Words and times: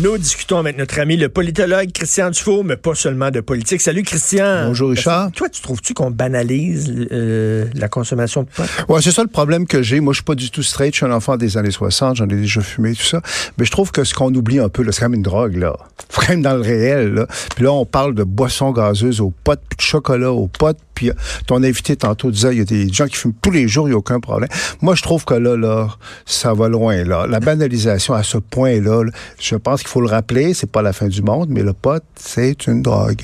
Nous 0.00 0.16
discutons 0.16 0.56
avec 0.56 0.78
notre 0.78 0.98
ami 0.98 1.18
le 1.18 1.28
politologue 1.28 1.92
Christian 1.92 2.30
Dufault, 2.30 2.62
mais 2.62 2.78
pas 2.78 2.94
seulement 2.94 3.30
de 3.30 3.40
politique. 3.40 3.82
Salut 3.82 4.02
Christian. 4.02 4.68
Bonjour 4.68 4.88
Richard. 4.88 5.30
Toi, 5.32 5.50
tu 5.50 5.60
trouves-tu 5.60 5.92
qu'on 5.92 6.10
banalise 6.10 6.90
euh, 7.12 7.66
la 7.74 7.88
consommation 7.88 8.44
de 8.44 8.48
pot? 8.48 8.62
Ouais, 8.88 9.02
c'est 9.02 9.10
ça 9.10 9.20
le 9.22 9.28
problème 9.28 9.66
que 9.66 9.82
j'ai. 9.82 10.00
Moi, 10.00 10.14
je 10.14 10.18
suis 10.18 10.24
pas 10.24 10.36
du 10.36 10.50
tout 10.50 10.62
straight. 10.62 10.94
Je 10.94 10.98
suis 10.98 11.06
un 11.06 11.12
enfant 11.14 11.36
des 11.36 11.58
années 11.58 11.70
60. 11.70 12.16
J'en 12.16 12.24
ai 12.24 12.36
déjà 12.36 12.62
fumé, 12.62 12.94
tout 12.94 13.02
ça. 13.02 13.20
Mais 13.58 13.66
je 13.66 13.70
trouve 13.70 13.92
que 13.92 14.04
ce 14.04 14.14
qu'on 14.14 14.34
oublie 14.34 14.58
un 14.58 14.70
peu, 14.70 14.82
là, 14.82 14.90
c'est 14.90 15.00
quand 15.00 15.10
même 15.10 15.18
une 15.18 15.22
drogue, 15.22 15.56
là. 15.56 15.76
Faut 16.08 16.22
quand 16.22 16.30
même 16.30 16.42
dans 16.42 16.54
le 16.54 16.62
réel, 16.62 17.12
là. 17.12 17.26
Puis 17.54 17.64
là, 17.64 17.72
on 17.72 17.84
parle 17.84 18.14
de 18.14 18.24
boissons 18.24 18.72
gazeuses 18.72 19.20
aux 19.20 19.34
potes, 19.44 19.60
puis 19.68 19.76
de 19.76 19.82
chocolat 19.82 20.32
aux 20.32 20.48
potes. 20.48 20.78
Puis 20.98 21.10
euh, 21.10 21.14
ton 21.46 21.62
invité 21.62 21.94
tantôt 21.94 22.32
disait, 22.32 22.50
il 22.50 22.58
y 22.58 22.60
a 22.60 22.64
des 22.64 22.92
gens 22.92 23.06
qui 23.06 23.14
fument 23.14 23.34
tous 23.40 23.52
les 23.52 23.68
jours, 23.68 23.86
il 23.86 23.92
n'y 23.92 23.94
a 23.94 23.98
aucun 23.98 24.18
problème. 24.18 24.48
Moi, 24.82 24.96
je 24.96 25.02
trouve 25.02 25.24
que 25.24 25.34
là, 25.34 25.56
là, 25.56 25.86
ça 26.26 26.54
va 26.54 26.68
loin, 26.68 27.04
là. 27.04 27.28
La 27.28 27.38
banalisation 27.38 28.14
à 28.14 28.24
ce 28.24 28.36
point-là, 28.36 29.04
là, 29.04 29.12
je 29.38 29.54
pense 29.54 29.82
qu'il 29.82 29.90
faut 29.90 30.00
le 30.00 30.08
rappeler, 30.08 30.54
c'est 30.54 30.70
pas 30.70 30.82
la 30.82 30.92
fin 30.92 31.06
du 31.06 31.22
monde, 31.22 31.50
mais 31.50 31.62
le 31.62 31.72
pot, 31.72 32.02
c'est 32.16 32.66
une 32.66 32.82
drogue. 32.82 33.22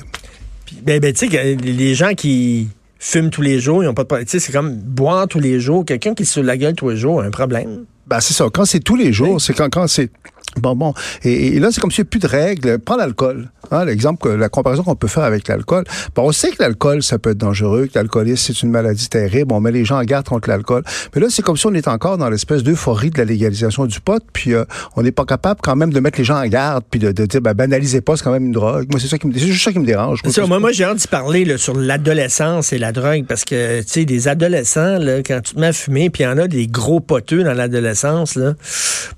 Puis, 0.67 0.77
ben, 0.85 1.01
ben, 1.01 1.13
tu 1.13 1.29
sais, 1.29 1.57
les 1.57 1.95
gens 1.97 2.15
qui 2.15 2.69
fument 3.01 3.31
tous 3.31 3.43
les 3.43 3.59
jours, 3.59 3.83
ils 3.83 3.89
ont 3.89 3.95
pas 3.95 4.05
de 4.05 4.09
problème. 4.09 4.27
Tu 4.27 4.39
sais, 4.39 4.47
c'est 4.47 4.53
comme 4.53 4.73
boire 4.77 5.27
tous 5.27 5.41
les 5.41 5.59
jours. 5.59 5.85
Quelqu'un 5.85 6.15
qui 6.15 6.27
se 6.27 6.39
la 6.39 6.57
gueule 6.57 6.75
tous 6.75 6.91
les 6.91 6.97
jours 6.97 7.23
a 7.23 7.25
un 7.25 7.31
problème. 7.31 7.87
Ben, 8.07 8.21
c'est 8.21 8.35
ça. 8.35 8.47
Quand 8.55 8.67
c'est 8.67 8.81
tous 8.81 8.97
les 8.97 9.13
jours, 9.13 9.41
c'est 9.41 9.53
quand, 9.53 9.69
quand 9.69 9.89
c'est 9.89 10.13
Bon, 10.57 10.77
bon. 10.77 10.95
Et, 11.25 11.57
et 11.57 11.59
là, 11.59 11.71
c'est 11.73 11.81
comme 11.81 11.91
s'il 11.91 12.03
n'y 12.05 12.09
a 12.09 12.11
plus 12.11 12.21
de 12.21 12.29
règles. 12.29 12.79
Prends 12.79 12.97
l'alcool. 12.97 13.49
Hein, 13.73 13.85
L'exemple, 13.87 14.31
la 14.35 14.49
comparaison 14.49 14.85
qu'on 14.85 14.95
peut 14.95 15.09
faire 15.09 15.25
avec 15.25 15.49
l'alcool. 15.49 15.83
Bon, 16.15 16.29
on 16.29 16.33
sait 16.33 16.51
que 16.51 16.63
l'alcool, 16.63 17.03
ça 17.03 17.19
peut 17.19 17.31
être 17.31 17.39
dangereux, 17.39 17.87
que 17.87 17.99
l'alcoolisme, 17.99 18.53
c'est 18.53 18.63
une 18.63 18.71
maladie 18.71 19.09
terrible. 19.09 19.53
On 19.53 19.61
met 19.61 19.73
les 19.73 19.85
gens 19.85 19.99
en 19.99 20.05
garde 20.05 20.29
contre 20.29 20.49
l'alcool. 20.49 20.85
Mais 21.15 21.21
là, 21.21 21.27
c'est 21.29 21.43
comme 21.43 21.57
si 21.57 21.67
on 21.67 21.75
est 21.75 21.89
encore 21.89 22.19
dans 22.19 22.29
l'espèce 22.31 22.63
d'euphorie 22.63 23.11
de 23.11 23.19
la 23.19 23.25
légalisation 23.25 23.87
du 23.87 23.99
pot, 24.01 24.23
puis 24.33 24.55
euh, 24.55 24.65
on 24.97 25.03
n'est 25.03 25.11
pas 25.13 25.25
capable 25.25 25.61
quand 25.61 25.75
même 25.75 25.93
de 25.93 25.99
mettre 25.99 26.19
les 26.19 26.25
gens 26.25 26.37
en 26.41 26.47
garde, 26.47 26.85
puis 26.89 27.01
de, 27.01 27.11
de 27.11 27.27
dire, 27.27 27.41
ben, 27.41 27.55
banalisez 27.55 28.01
pas, 28.01 28.17
c'est 28.17 28.23
quand 28.23 28.33
même 28.33 28.47
une 28.47 28.53
drogue. 28.53 28.87
Moi, 28.93 29.01
c'est 29.01 29.09
ça 29.09 29.19
qui 29.19 29.27
me, 29.27 29.33
c'est 29.33 29.41
juste 29.47 29.65
ça 29.65 29.73
qui 29.73 29.81
me 29.81 29.87
dérange. 29.87 30.21
C'est 30.25 30.31
ça, 30.33 30.47
moi, 30.47 30.61
moi 30.61 30.71
j'ai 30.71 30.85
hâte 30.85 30.99
d'y 30.99 31.09
parler 31.09 31.45
là, 31.45 31.59
sur 31.59 31.75
l'adolescence 31.77 32.73
et 32.73 32.79
la 32.79 32.93
drogue 32.93 33.25
parce 33.27 33.45
que, 33.45 33.81
tu 33.81 33.89
sais, 33.89 34.05
des 34.05 34.29
adolescents, 34.29 34.99
là, 34.99 35.19
quand 35.25 35.41
tu 35.43 35.55
te 35.55 35.61
mets 35.61 35.69
à 35.69 35.73
fumer, 35.73 36.11
puis 36.11 36.23
il 36.23 36.27
y 36.27 36.29
en 36.29 36.39
a 36.39 36.47
des 36.47 36.69
gros 36.69 37.01
poteux 37.01 37.43
dans 37.43 37.55
l'adolescence, 37.55 38.37
là. 38.37 38.53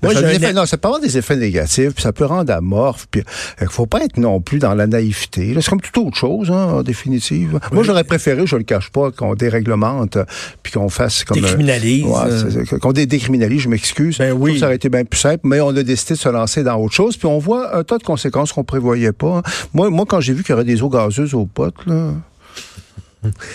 Ben, 0.01 0.11
Moi, 0.11 0.13
j'ai 0.21 0.45
un- 0.45 0.53
non, 0.53 0.65
des 1.17 1.19
effets 1.19 1.35
négatifs, 1.35 1.93
puis 1.93 2.03
ça 2.03 2.11
peut 2.13 2.25
rendre 2.25 2.53
amorphe, 2.53 3.07
puis 3.09 3.23
il 3.61 3.67
faut 3.67 3.85
pas 3.85 4.03
être 4.03 4.17
non 4.17 4.39
plus 4.41 4.59
dans 4.59 4.73
la 4.75 4.87
naïveté. 4.87 5.55
C'est 5.59 5.69
comme 5.69 5.81
toute 5.81 5.97
autre 5.97 6.17
chose, 6.17 6.51
hein, 6.51 6.65
en 6.77 6.83
définitive. 6.83 7.59
Moi, 7.71 7.83
j'aurais 7.83 8.03
préféré, 8.03 8.45
je 8.45 8.55
le 8.55 8.63
cache 8.63 8.89
pas, 8.91 9.11
qu'on 9.11 9.35
déréglemente, 9.35 10.17
euh, 10.17 10.25
puis 10.63 10.73
qu'on 10.73 10.89
fasse 10.89 11.23
comme... 11.23 11.37
un- 11.39 11.41
Décriminalise. 11.41 12.05
Ouais, 12.05 12.65
c'est- 12.65 12.79
qu'on 12.79 12.93
dé- 12.93 13.05
décriminalise, 13.05 13.61
je 13.61 13.69
m'excuse. 13.69 14.17
Ben 14.19 14.31
oui. 14.33 14.59
Ça 14.59 14.65
aurait 14.67 14.75
été 14.75 14.89
bien 14.89 15.03
plus 15.05 15.19
simple, 15.19 15.41
mais 15.43 15.59
on 15.61 15.69
a 15.69 15.83
décidé 15.83 16.13
de 16.13 16.19
se 16.19 16.29
lancer 16.29 16.63
dans 16.63 16.75
autre 16.77 16.93
chose, 16.93 17.17
puis 17.17 17.27
on 17.27 17.39
voit 17.39 17.75
un 17.75 17.83
tas 17.83 17.97
de 17.97 18.03
conséquences 18.03 18.51
qu'on 18.53 18.63
prévoyait 18.63 19.11
pas. 19.13 19.37
hein. 19.37 19.41
Moi, 19.73 19.89
moi 19.89 20.05
quand 20.07 20.19
j'ai 20.21 20.33
vu 20.33 20.43
qu'il 20.43 20.51
y 20.51 20.53
aurait 20.53 20.63
des 20.65 20.81
eaux 20.83 20.89
gazeuses 20.89 21.33
aux 21.33 21.45
potes, 21.45 21.85
là... 21.85 22.11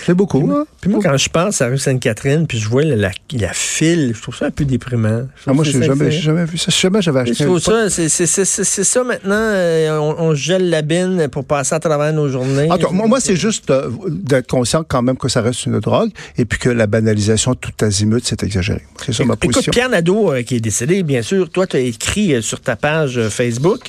C'est 0.05 0.14
beaucoup, 0.14 0.50
hein? 0.52 0.64
Puis 0.80 0.91
moi, 0.91 1.00
quand 1.02 1.16
je 1.16 1.28
pense 1.28 1.62
à 1.62 1.67
rue 1.68 1.78
Sainte-Catherine, 1.78 2.46
puis 2.46 2.58
je 2.58 2.68
vois 2.68 2.83
la, 2.83 2.96
la, 2.96 3.11
la 3.33 3.52
file, 3.52 4.12
je 4.14 4.20
trouve 4.20 4.36
ça 4.36 4.46
un 4.46 4.50
peu 4.50 4.64
déprimant. 4.64 5.28
Je 5.36 5.42
Ah, 5.46 5.52
moi, 5.52 5.64
j'ai 5.64 5.73
c'est- 5.73 5.84
jamais, 5.84 6.45
vu 6.45 6.58
ça. 6.58 6.70
Jamais 6.70 7.00
j'avais 7.00 7.20
acheté 7.20 7.45
Je 7.45 7.58
ça, 7.58 7.89
c'est 7.89 8.84
ça 8.84 9.05
maintenant. 9.05 9.30
euh, 9.36 9.98
on, 9.98 10.17
on 10.18 10.34
gèle 10.34 10.68
la 10.68 10.83
bine 10.83 11.28
pour 11.28 11.45
passer 11.45 11.74
à 11.74 11.80
travers 11.80 12.12
nos 12.12 12.28
journées. 12.28 12.68
Cas, 12.68 12.89
moi, 12.90 13.06
moi, 13.06 13.20
c'est 13.20 13.36
juste 13.36 13.70
euh, 13.70 13.89
d'être 14.08 14.48
conscient 14.48 14.83
quand 14.86 15.01
même 15.01 15.17
que 15.17 15.28
ça 15.28 15.40
reste 15.40 15.64
une 15.67 15.78
drogue 15.78 16.11
et 16.36 16.45
puis 16.45 16.58
que 16.58 16.68
la 16.68 16.86
banalisation 16.89 17.55
tout 17.55 17.72
azimut, 17.84 18.22
c'est 18.24 18.42
exagéré. 18.42 18.83
C'est 19.06 19.12
ça 19.12 19.24
ma 19.24 19.34
Écoute, 19.34 19.52
position. 19.52 19.70
Pierre 19.70 19.89
Nadeau, 19.90 20.33
euh, 20.33 20.42
qui 20.42 20.56
est 20.56 20.61
décédé, 20.61 21.02
bien 21.05 21.22
sûr, 21.22 21.48
toi, 21.48 21.67
tu 21.68 21.77
as 21.77 21.80
écrit 21.80 22.42
sur 22.42 22.61
ta 22.61 22.74
page 22.77 23.28
Facebook. 23.28 23.80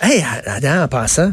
Hey, 0.00 0.24
Adam, 0.46 0.84
en 0.84 0.88
passant, 0.88 1.32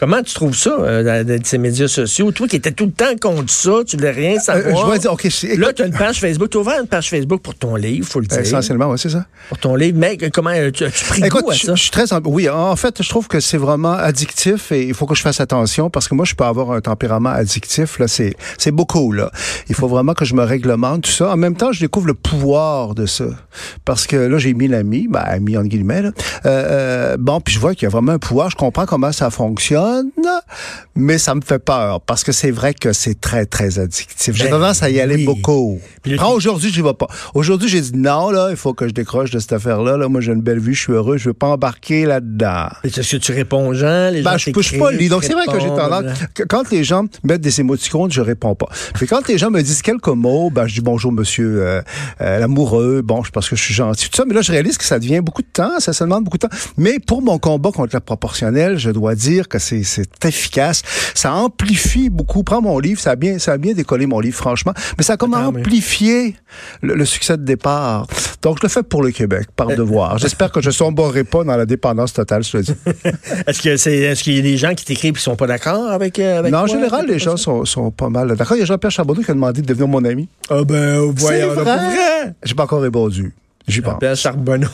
comment 0.00 0.22
tu 0.22 0.34
trouves 0.34 0.56
ça, 0.56 0.70
euh, 0.80 1.22
de, 1.22 1.36
de 1.38 1.46
ces 1.46 1.58
médias 1.58 1.86
sociaux? 1.86 2.32
Toi 2.32 2.48
qui 2.48 2.56
étais 2.56 2.72
tout 2.72 2.86
le 2.86 2.92
temps 2.92 3.14
contre 3.20 3.52
ça, 3.52 3.70
tu 3.86 3.96
voulais 3.96 4.10
rien 4.10 4.36
Euh, 4.36 4.40
savoir. 4.40 4.76
je 4.80 4.84
dois 4.86 4.98
dire, 4.98 5.12
OK, 5.12 5.26
c'est- 5.30 5.56
Là, 5.56 5.72
tu 5.72 5.82
as 5.82 5.86
une 5.86 5.92
page 5.92 6.18
Facebook. 6.20 6.48
Tu 6.50 6.56
as 6.56 6.60
ouvert 6.62 6.80
une 6.80 6.88
page 6.88 7.10
Facebook 7.10 7.42
pour 7.42 7.54
ton 7.54 7.76
livre, 7.76 8.06
faut 8.08 8.20
le 8.20 8.26
dire. 8.26 8.38
essentiellement, 8.40 8.88
ouais, 8.90 8.98
c'est 8.98 9.10
ça. 9.10 9.26
Pour 9.50 9.58
ton 9.58 9.76
livre. 9.76 9.98
Mais 9.98 10.16
euh, 10.22 10.30
comment 10.32 10.50
euh, 10.50 10.70
tu 10.72 10.84
as-tu 10.84 11.04
pris 11.04 11.22
Écoute, 11.22 11.44
goût 11.44 11.50
à 11.50 11.54
je, 11.54 11.66
ça? 11.66 11.74
je 11.74 11.82
suis 11.82 11.90
très... 11.90 12.04
Oui, 12.24 12.48
en 12.48 12.74
fait, 12.76 13.02
je 13.02 13.08
trouve 13.08 13.28
que 13.28 13.38
c'est 13.40 13.58
vraiment 13.58 13.92
addictif 13.92 14.72
et 14.72 14.86
il 14.88 14.94
faut 14.94 15.06
que 15.06 15.14
je 15.14 15.22
fasse 15.22 15.40
attention 15.40 15.90
parce 15.90 16.08
que 16.08 16.14
moi, 16.14 16.24
je 16.24 16.34
peux 16.34 16.44
avoir 16.44 16.72
un 16.72 16.80
tempérament 16.80 17.28
addictif. 17.30 17.98
Là, 17.98 18.08
c'est 18.08 18.34
c'est 18.56 18.70
beaucoup, 18.70 19.12
là. 19.12 19.30
Il 19.68 19.74
faut 19.74 19.88
vraiment 19.88 20.14
que 20.14 20.24
je 20.24 20.34
me 20.34 20.42
réglemente, 20.42 21.02
tout 21.02 21.10
ça. 21.10 21.30
En 21.30 21.36
même 21.36 21.56
temps, 21.56 21.72
je 21.72 21.80
découvre 21.80 22.06
le 22.06 22.14
pouvoir 22.14 22.94
de 22.94 23.04
ça. 23.06 23.24
Parce 23.84 24.06
que 24.06 24.16
là, 24.16 24.38
j'ai 24.38 24.54
mis 24.54 24.68
l'ami, 24.68 25.08
ben, 25.08 25.20
ami, 25.20 25.56
entre 25.56 25.68
guillemets, 25.68 26.02
là. 26.02 26.10
Euh, 26.46 26.48
euh, 26.48 27.16
bon, 27.18 27.40
puis 27.40 27.54
je 27.54 27.58
vois 27.60 27.74
qu'il 27.74 27.84
y 27.84 27.86
a 27.86 27.90
vraiment 27.90 28.12
un 28.12 28.18
pouvoir. 28.18 28.48
Je 28.50 28.56
comprends 28.56 28.86
comment 28.86 29.12
ça 29.12 29.28
fonctionne, 29.30 29.89
mais 30.94 31.18
ça 31.18 31.34
me 31.34 31.40
fait 31.40 31.58
peur 31.58 32.00
parce 32.02 32.24
que 32.24 32.32
c'est 32.32 32.50
vrai 32.50 32.74
que 32.74 32.92
c'est 32.92 33.20
très, 33.20 33.46
très 33.46 33.78
addictif. 33.78 34.34
J'ai 34.34 34.44
Ben 34.44 34.50
tendance 34.50 34.82
à 34.82 34.90
y 34.90 35.00
aller 35.00 35.16
oui. 35.16 35.24
beaucoup. 35.24 35.80
Puis 36.02 36.16
Prends 36.16 36.32
aujourd'hui, 36.32 36.70
j'y 36.72 36.82
vais 36.82 36.94
pas. 36.94 37.06
Aujourd'hui, 37.34 37.68
j'ai 37.68 37.80
dit 37.80 37.92
non, 37.96 38.30
là, 38.30 38.48
il 38.50 38.56
faut 38.56 38.74
que 38.74 38.86
je 38.88 38.92
décroche 38.92 39.30
de 39.30 39.38
cette 39.38 39.52
affaire-là. 39.52 39.96
Là, 39.96 40.08
moi, 40.08 40.20
j'ai 40.20 40.32
une 40.32 40.42
belle 40.42 40.58
vie, 40.58 40.74
je 40.74 40.80
suis 40.80 40.92
heureux, 40.92 41.16
je 41.16 41.28
veux 41.28 41.34
pas 41.34 41.48
embarquer 41.48 42.04
là-dedans. 42.06 42.68
Est-ce 42.84 43.12
que 43.12 43.16
tu 43.16 43.32
réponds 43.32 43.68
aux 43.68 43.74
gens? 43.74 44.10
Les 44.10 44.22
Ben, 44.22 44.32
gens 44.32 44.36
je 44.38 44.42
suis 44.42 44.52
pas 44.52 44.60
t'écrivent, 44.60 45.00
lit. 45.00 45.08
Donc, 45.08 45.24
c'est 45.24 45.32
vrai 45.32 45.46
que 45.46 45.60
j'ai 45.60 45.68
tendance. 45.68 46.04
que 46.34 46.42
Quand 46.44 46.70
les 46.70 46.84
gens 46.84 47.04
mettent 47.24 47.40
des 47.40 47.60
émoticônes, 47.60 48.10
je 48.10 48.20
réponds 48.20 48.54
pas. 48.54 48.68
Puis 48.94 49.06
quand 49.06 49.26
les 49.28 49.38
gens 49.38 49.50
me 49.50 49.62
disent 49.62 49.82
quelques 49.82 50.08
mots, 50.08 50.50
ben, 50.50 50.66
je 50.66 50.74
dis 50.74 50.80
bonjour, 50.80 51.12
monsieur 51.12 51.62
euh, 51.62 51.82
euh, 52.20 52.38
l'amoureux. 52.38 53.02
Bon, 53.02 53.22
je 53.22 53.30
pense 53.30 53.48
que 53.48 53.56
je 53.56 53.62
suis 53.62 53.74
gentil, 53.74 54.08
tout 54.10 54.16
ça. 54.16 54.24
Mais 54.26 54.34
là, 54.34 54.42
je 54.42 54.52
réalise 54.52 54.76
que 54.78 54.84
ça 54.84 54.98
devient 54.98 55.20
beaucoup 55.20 55.42
de 55.42 55.48
temps. 55.52 55.78
Ça, 55.80 55.92
ça 55.92 56.04
demande 56.04 56.24
beaucoup 56.24 56.38
de 56.38 56.46
temps. 56.46 56.56
Mais 56.76 56.98
pour 56.98 57.22
mon 57.22 57.38
combat 57.38 57.70
contre 57.72 57.94
la 57.94 58.00
proportionnelle, 58.00 58.78
je 58.78 58.90
dois 58.90 59.14
dire 59.14 59.48
que 59.48 59.58
c'est 59.58 59.79
c'est 59.84 60.24
efficace. 60.24 60.82
Ça 61.14 61.32
amplifie 61.34 62.10
beaucoup. 62.10 62.42
Prends 62.42 62.62
mon 62.62 62.78
livre, 62.78 63.00
ça 63.00 63.12
a 63.12 63.16
bien, 63.16 63.38
ça 63.38 63.52
a 63.52 63.58
bien 63.58 63.72
décollé 63.72 64.06
mon 64.06 64.20
livre, 64.20 64.36
franchement. 64.36 64.72
Mais 64.98 65.04
ça 65.04 65.14
a 65.14 65.16
comme 65.16 65.34
amplifié 65.34 66.36
le, 66.82 66.94
le 66.94 67.04
succès 67.04 67.36
de 67.36 67.44
départ. 67.44 68.06
Donc, 68.42 68.58
je 68.58 68.62
le 68.64 68.68
fais 68.68 68.82
pour 68.82 69.02
le 69.02 69.10
Québec, 69.10 69.48
par 69.54 69.68
devoir. 69.68 70.18
J'espère 70.18 70.50
que 70.50 70.60
je 70.60 70.70
sombrerai 70.70 71.24
pas 71.24 71.44
dans 71.44 71.56
la 71.56 71.66
dépendance 71.66 72.12
totale, 72.12 72.42
je 72.42 72.56
le 72.56 72.62
dis. 72.62 72.74
Est-ce 73.46 73.62
que 73.62 73.76
c'est 73.76 73.96
est-ce 73.96 74.22
qu'il 74.22 74.34
y 74.34 74.38
a 74.38 74.42
des 74.42 74.56
gens 74.56 74.74
qui 74.74 74.84
t'écrivent 74.84 75.16
et 75.16 75.20
sont 75.20 75.36
pas 75.36 75.46
d'accord 75.46 75.90
avec, 75.90 76.18
euh, 76.18 76.38
avec 76.38 76.52
Non, 76.52 76.60
en 76.60 76.66
général, 76.66 77.06
les 77.06 77.18
gens 77.18 77.36
sont, 77.36 77.64
sont 77.64 77.90
pas 77.90 78.08
mal 78.08 78.34
d'accord. 78.36 78.56
Il 78.56 78.60
y 78.60 78.62
a 78.62 78.66
Jean-Pierre 78.66 78.90
Charbonneau 78.90 79.22
qui 79.22 79.30
a 79.30 79.34
demandé 79.34 79.60
de 79.62 79.66
devenir 79.66 79.88
mon 79.88 80.04
ami. 80.04 80.28
Ah 80.48 80.64
ben 80.64 81.00
voyons, 81.14 81.48
C'est 81.54 81.60
vrai? 81.60 81.76
vrai? 81.76 82.34
J'ai 82.42 82.54
pas 82.54 82.64
encore 82.64 82.82
répondu. 82.82 83.34
J'y 83.68 83.80
pense. 83.80 83.98
Pierre 83.98 84.16
Charbonneau. 84.16 84.68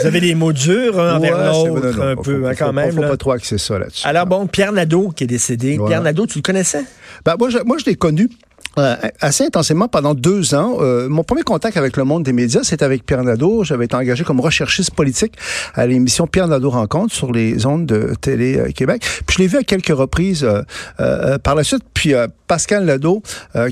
Vous 0.00 0.06
avez 0.06 0.20
des 0.20 0.34
mots 0.34 0.52
durs 0.52 1.00
hein, 1.00 1.16
envers 1.16 1.36
Ouais, 1.38 1.44
l'autre, 1.46 2.00
un 2.02 2.14
faut- 2.16 2.22
peu, 2.22 2.40
faut- 2.40 2.46
hein, 2.46 2.52
quand 2.58 2.66
faut- 2.66 2.72
même. 2.72 2.92
Faut 2.92 3.02
là. 3.02 3.08
pas 3.08 3.16
trop 3.16 3.32
axer 3.32 3.58
ça 3.58 3.78
là-dessus. 3.78 4.06
Alors 4.06 4.26
bon, 4.26 4.46
Pierre 4.46 4.72
Nadeau 4.72 5.10
qui 5.10 5.24
est 5.24 5.26
décédé. 5.26 5.78
Pierre 5.86 6.02
Nadeau, 6.02 6.26
tu 6.26 6.38
le 6.38 6.42
connaissais? 6.42 6.84
Ben, 7.24 7.34
moi, 7.38 7.50
je, 7.50 7.58
moi, 7.64 7.76
je 7.78 7.84
l'ai 7.86 7.94
connu 7.96 8.28
euh, 8.78 8.96
assez 9.20 9.44
intensément 9.44 9.88
pendant 9.88 10.14
deux 10.14 10.54
ans. 10.54 10.78
Euh, 10.80 11.08
mon 11.08 11.24
premier 11.24 11.42
contact 11.42 11.76
avec 11.76 11.96
le 11.96 12.04
monde 12.04 12.22
des 12.22 12.32
médias, 12.32 12.62
c'était 12.62 12.84
avec 12.84 13.04
Pierre 13.06 13.24
Nadeau. 13.24 13.64
J'avais 13.64 13.86
été 13.86 13.96
engagé 13.96 14.24
comme 14.24 14.40
recherchiste 14.40 14.94
politique 14.94 15.34
à 15.74 15.86
l'émission 15.86 16.26
Pierre 16.26 16.48
Nadeau 16.48 16.70
Rencontre 16.70 17.14
sur 17.14 17.32
les 17.32 17.66
ondes 17.66 17.86
de 17.86 18.14
Télé 18.20 18.58
euh, 18.58 18.70
Québec. 18.72 19.02
Puis 19.26 19.36
je 19.36 19.42
l'ai 19.42 19.48
vu 19.48 19.58
à 19.58 19.62
quelques 19.62 19.96
reprises 19.96 20.44
euh, 20.44 20.62
euh, 21.00 21.38
par 21.38 21.54
la 21.54 21.64
suite. 21.64 21.82
Puis 21.94 22.12
Pascal 22.46 22.84
Nadeau, 22.84 23.22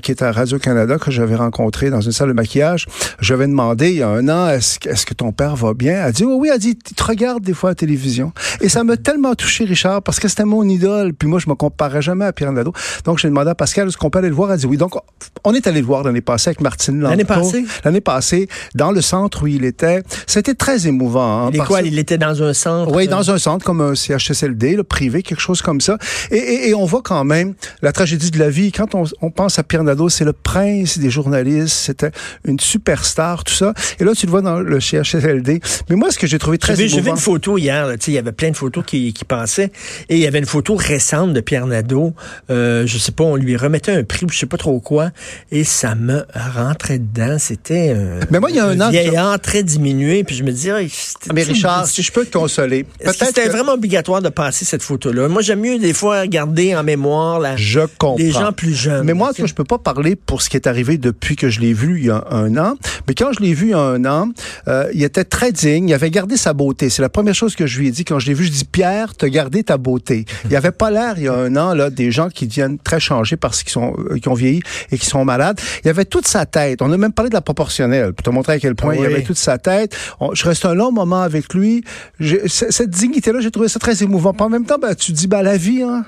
qui 0.02 0.11
est 0.11 0.23
à 0.23 0.32
Radio-Canada, 0.32 0.99
que 0.99 1.11
j'avais 1.11 1.37
rencontré 1.37 1.90
dans 1.90 2.00
une 2.00 2.11
salle 2.11 2.29
de 2.29 2.32
maquillage, 2.32 2.87
j'avais 3.20 3.46
demandé 3.46 3.90
il 3.90 3.96
y 3.99 4.02
a 4.02 4.08
un 4.08 4.29
an, 4.29 4.49
est-ce 4.49 4.79
est-ce 4.88 5.06
que 5.06 5.14
ton 5.14 5.31
père 5.31 5.55
va 5.55 5.75
bien? 5.75 5.93
Elle 5.93 6.06
a 6.06 6.12
dit, 6.12 6.25
oui, 6.25 6.34
oui, 6.37 6.49
elle 6.49 6.55
a 6.55 6.58
dit, 6.58 6.76
tu 6.76 7.02
regardes 7.02 7.44
des 7.44 7.52
fois 7.52 7.70
la 7.70 7.75
télévision. 7.75 8.32
Et 8.61 8.69
ça 8.69 8.82
m'a 8.82 8.96
tellement 8.96 9.34
touché, 9.34 9.64
Richard, 9.64 10.02
parce 10.02 10.19
que 10.19 10.26
c'était 10.26 10.44
mon 10.44 10.64
idole. 10.64 11.14
Puis 11.14 11.29
moi, 11.29 11.38
je 11.38 11.49
me 11.49 11.55
comparais 11.55 12.02
jamais 12.02 12.25
à 12.25 12.32
Pierre 12.32 12.52
Nadeau. 12.52 12.73
Donc, 13.05 13.19
j'ai 13.19 13.29
demandé 13.29 13.50
à 13.50 13.55
Pascal, 13.55 13.88
est-ce 13.88 13.96
qu'on 13.96 14.11
peut 14.11 14.19
aller 14.19 14.31
le 14.31 14.34
voir? 14.34 14.49
Elle 14.49 14.55
a 14.55 14.56
dit 14.56 14.67
oui. 14.67 14.79
On 15.44 15.55
est 15.55 15.67
allé 15.67 15.81
le 15.81 15.87
voir 15.87 16.02
l'année 16.02 16.20
passée 16.20 16.50
avec 16.50 16.61
Martine 16.61 17.00
L'année 17.00 17.25
passée? 17.25 17.64
L'année 17.85 18.00
passée, 18.00 18.49
dans 18.75 18.91
le 18.91 19.00
centre 19.00 19.43
où 19.43 19.46
il 19.46 19.64
était. 19.64 20.02
C'était 20.26 20.55
très 20.55 20.87
émouvant. 20.87 21.46
Hein, 21.46 21.50
il, 21.52 21.61
quoi, 21.61 21.82
il 21.82 21.99
était 21.99 22.19
dans 22.19 22.43
un 22.43 22.55
centre? 22.55 22.94
Oui, 22.94 23.08
dans 23.08 23.31
un 23.31 23.38
centre 23.38 23.64
comme 23.64 23.81
un 23.81 23.94
CHSLD, 23.94 24.76
le 24.76 24.85
privé, 24.85 25.23
quelque 25.23 25.41
chose 25.41 25.62
comme 25.62 25.81
ça. 25.81 25.99
Et, 26.31 26.69
et, 26.69 26.75
on 26.75 26.85
voit 26.85 27.02
quand 27.02 27.25
même 27.25 27.55
la 27.82 27.93
tragédie 27.93 28.31
de 28.31 28.38
la 28.38 28.50
vie. 28.50 28.73
Quand 28.73 28.94
on, 28.94 29.05
on 29.20 29.31
pense 29.31 29.58
à 29.58 29.62
Pierre 29.64 29.85
Nadeau, 29.85 30.08
c'est 30.08 30.25
le 30.25 30.32
prince 30.32 30.99
des 30.99 31.11
journalistes. 31.11 31.76
C'était 31.76 32.11
une 32.44 32.61
superstar, 32.61 33.44
tout 33.44 33.55
ça. 33.55 33.75
Et 33.99 34.05
là, 34.05 34.12
tu 34.14 34.26
le 34.26 34.31
vois 34.31 34.43
dans 34.43 34.61
le 34.61 34.81
CHSLD. 34.81 35.61
Mais 35.91 35.96
moi, 35.96 36.11
ce 36.11 36.19
que 36.19 36.26
j'ai 36.26 36.38
trouvé 36.38 36.58
très 36.58 36.81
émouvant... 36.81 36.96
J'ai 36.96 37.02
vu 37.02 37.11
une 37.11 37.17
photo 37.17 37.58
hier. 37.58 37.94
il 38.06 38.12
y 38.12 38.19
avait 38.19 38.32
plein 38.32 38.50
de 38.50 38.56
photos 38.56 38.85
qui, 38.87 39.12
qui 39.12 39.25
passaient. 39.25 39.73
Et 40.08 40.17
il 40.17 40.20
y 40.20 40.26
avait 40.26 40.38
une 40.38 40.46
photo 40.46 40.75
récente 40.75 41.32
de 41.32 41.41
Pierre 41.41 41.67
Nadeau. 41.67 42.14
Euh, 42.50 42.87
je 42.87 42.99
sais 42.99 43.12
pas, 43.12 43.25
on 43.25 43.37
lui 43.37 43.56
remettait 43.56 43.93
un 43.93 44.05
prix, 44.05 44.26
je 44.31 44.38
sais 44.38 44.46
pas 44.46 44.56
trop 44.56 44.73
quoi. 44.84 45.10
Et 45.50 45.64
ça 45.64 45.94
me 45.94 46.25
rentrait 46.34 46.98
dedans. 46.98 47.36
C'était 47.38 47.90
un, 47.90 48.20
mais 48.31 48.38
moi, 48.38 48.50
il 48.50 48.56
y 48.56 48.60
a 48.60 48.66
un, 48.66 48.90
vieillard 48.90 49.40
très 49.40 49.62
diminué. 49.62 50.22
Puis 50.22 50.36
je 50.36 50.44
me 50.44 50.52
disais... 50.52 50.72
mais 51.34 51.42
Richard, 51.42 51.86
si 51.86 52.02
je 52.02 52.12
peux 52.12 52.25
te 52.25 52.36
consoler... 52.36 52.86
C'était 53.12 53.48
vraiment 53.48 53.72
obligatoire 53.72 54.22
de 54.22 54.28
passer 54.28 54.64
cette 54.64 54.82
photo-là? 54.82 55.28
Moi, 55.28 55.42
j'aime 55.42 55.60
mieux 55.60 55.78
des 55.78 55.92
fois 55.92 56.26
garder 56.26 56.76
en 56.76 56.84
mémoire 56.84 57.40
la, 57.40 57.56
je 57.56 57.81
comprends. 57.98 58.16
les 58.16 58.31
gens 58.31 58.52
plus 58.52 58.75
jeunes. 58.75 59.04
Mais 59.04 59.14
moi, 59.14 59.32
je 59.36 59.52
peux 59.52 59.64
pas 59.64 59.78
parler 59.78 60.16
pour 60.16 60.42
ce 60.42 60.50
qui 60.50 60.56
est 60.56 60.66
arrivé 60.66 60.98
depuis 60.98 61.36
que 61.36 61.48
je 61.48 61.60
l'ai 61.60 61.72
vu 61.72 61.98
il 61.98 62.06
y 62.06 62.10
a 62.10 62.25
un 62.31 62.56
an. 62.56 62.76
Mais 63.08 63.14
quand 63.14 63.32
je 63.32 63.40
l'ai 63.40 63.54
vu 63.54 63.69
il 63.69 63.70
y 63.70 63.75
a 63.75 63.78
un 63.78 64.04
an, 64.04 64.31
euh, 64.69 64.88
il 64.94 65.02
était 65.02 65.25
très 65.25 65.52
digne. 65.52 65.88
Il 65.88 65.94
avait 65.94 66.10
gardé 66.10 66.36
sa 66.36 66.52
beauté. 66.52 66.90
C'est 66.90 67.02
la 67.02 67.08
première 67.08 67.34
chose 67.34 67.56
que 67.56 67.66
je 67.66 67.78
lui 67.78 67.88
ai 67.88 67.90
dit 67.90 68.04
quand 68.04 68.19
je 68.19 68.26
l'ai 68.26 68.34
vu. 68.34 68.44
Je 68.44 68.50
dis 68.50 68.64
Pierre, 68.64 69.14
t'as 69.14 69.28
gardé 69.28 69.64
ta 69.64 69.78
beauté. 69.78 70.26
Il 70.48 70.56
avait 70.56 70.70
pas 70.70 70.90
l'air 70.90 71.14
il 71.16 71.25
y 71.25 71.28
a 71.28 71.34
un 71.34 71.56
an 71.56 71.75
là 71.75 71.90
des 71.90 72.10
gens 72.10 72.28
qui 72.28 72.46
deviennent 72.46 72.78
très 72.78 73.00
changés 73.00 73.36
parce 73.36 73.62
qu'ils 73.62 73.72
sont 73.72 73.94
euh, 74.10 74.19
qui 74.19 74.28
ont 74.28 74.34
vieilli 74.34 74.62
et 74.91 74.99
qui 74.99 75.06
sont 75.06 75.25
malades. 75.25 75.61
Il 75.85 75.91
avait 75.91 76.05
toute 76.05 76.26
sa 76.26 76.47
tête. 76.47 76.82
On 76.82 76.93
a 76.93 76.97
même 76.97 77.12
parlé 77.12 77.29
de 77.29 77.35
la 77.35 77.41
proportionnelle 77.41 78.12
pour 78.12 78.23
te 78.23 78.31
montrer 78.31 78.55
à 78.55 78.59
quel 78.59 78.75
point 78.75 78.94
il 78.94 79.05
avait 79.05 79.23
toute 79.23 79.37
sa 79.37 79.59
tête. 79.59 79.97
je 80.32 80.44
reste 80.44 80.65
un 80.65 80.75
long 80.75 80.93
moment 80.93 81.23
avec 81.23 81.55
lui. 81.55 81.85
cette 82.47 82.91
dignité 82.91 83.32
là, 83.32 83.41
j'ai 83.41 83.50
trouvé 83.50 83.69
ça 83.69 83.79
très 83.79 84.03
émouvant. 84.03 84.35
en 84.38 84.49
même 84.49 84.65
temps, 84.65 84.79
ben, 84.81 84.94
tu 84.94 85.12
dis 85.12 85.26
ben 85.26 85.43
la 85.43 85.56
vie, 85.56 85.82
hein. 85.82 86.05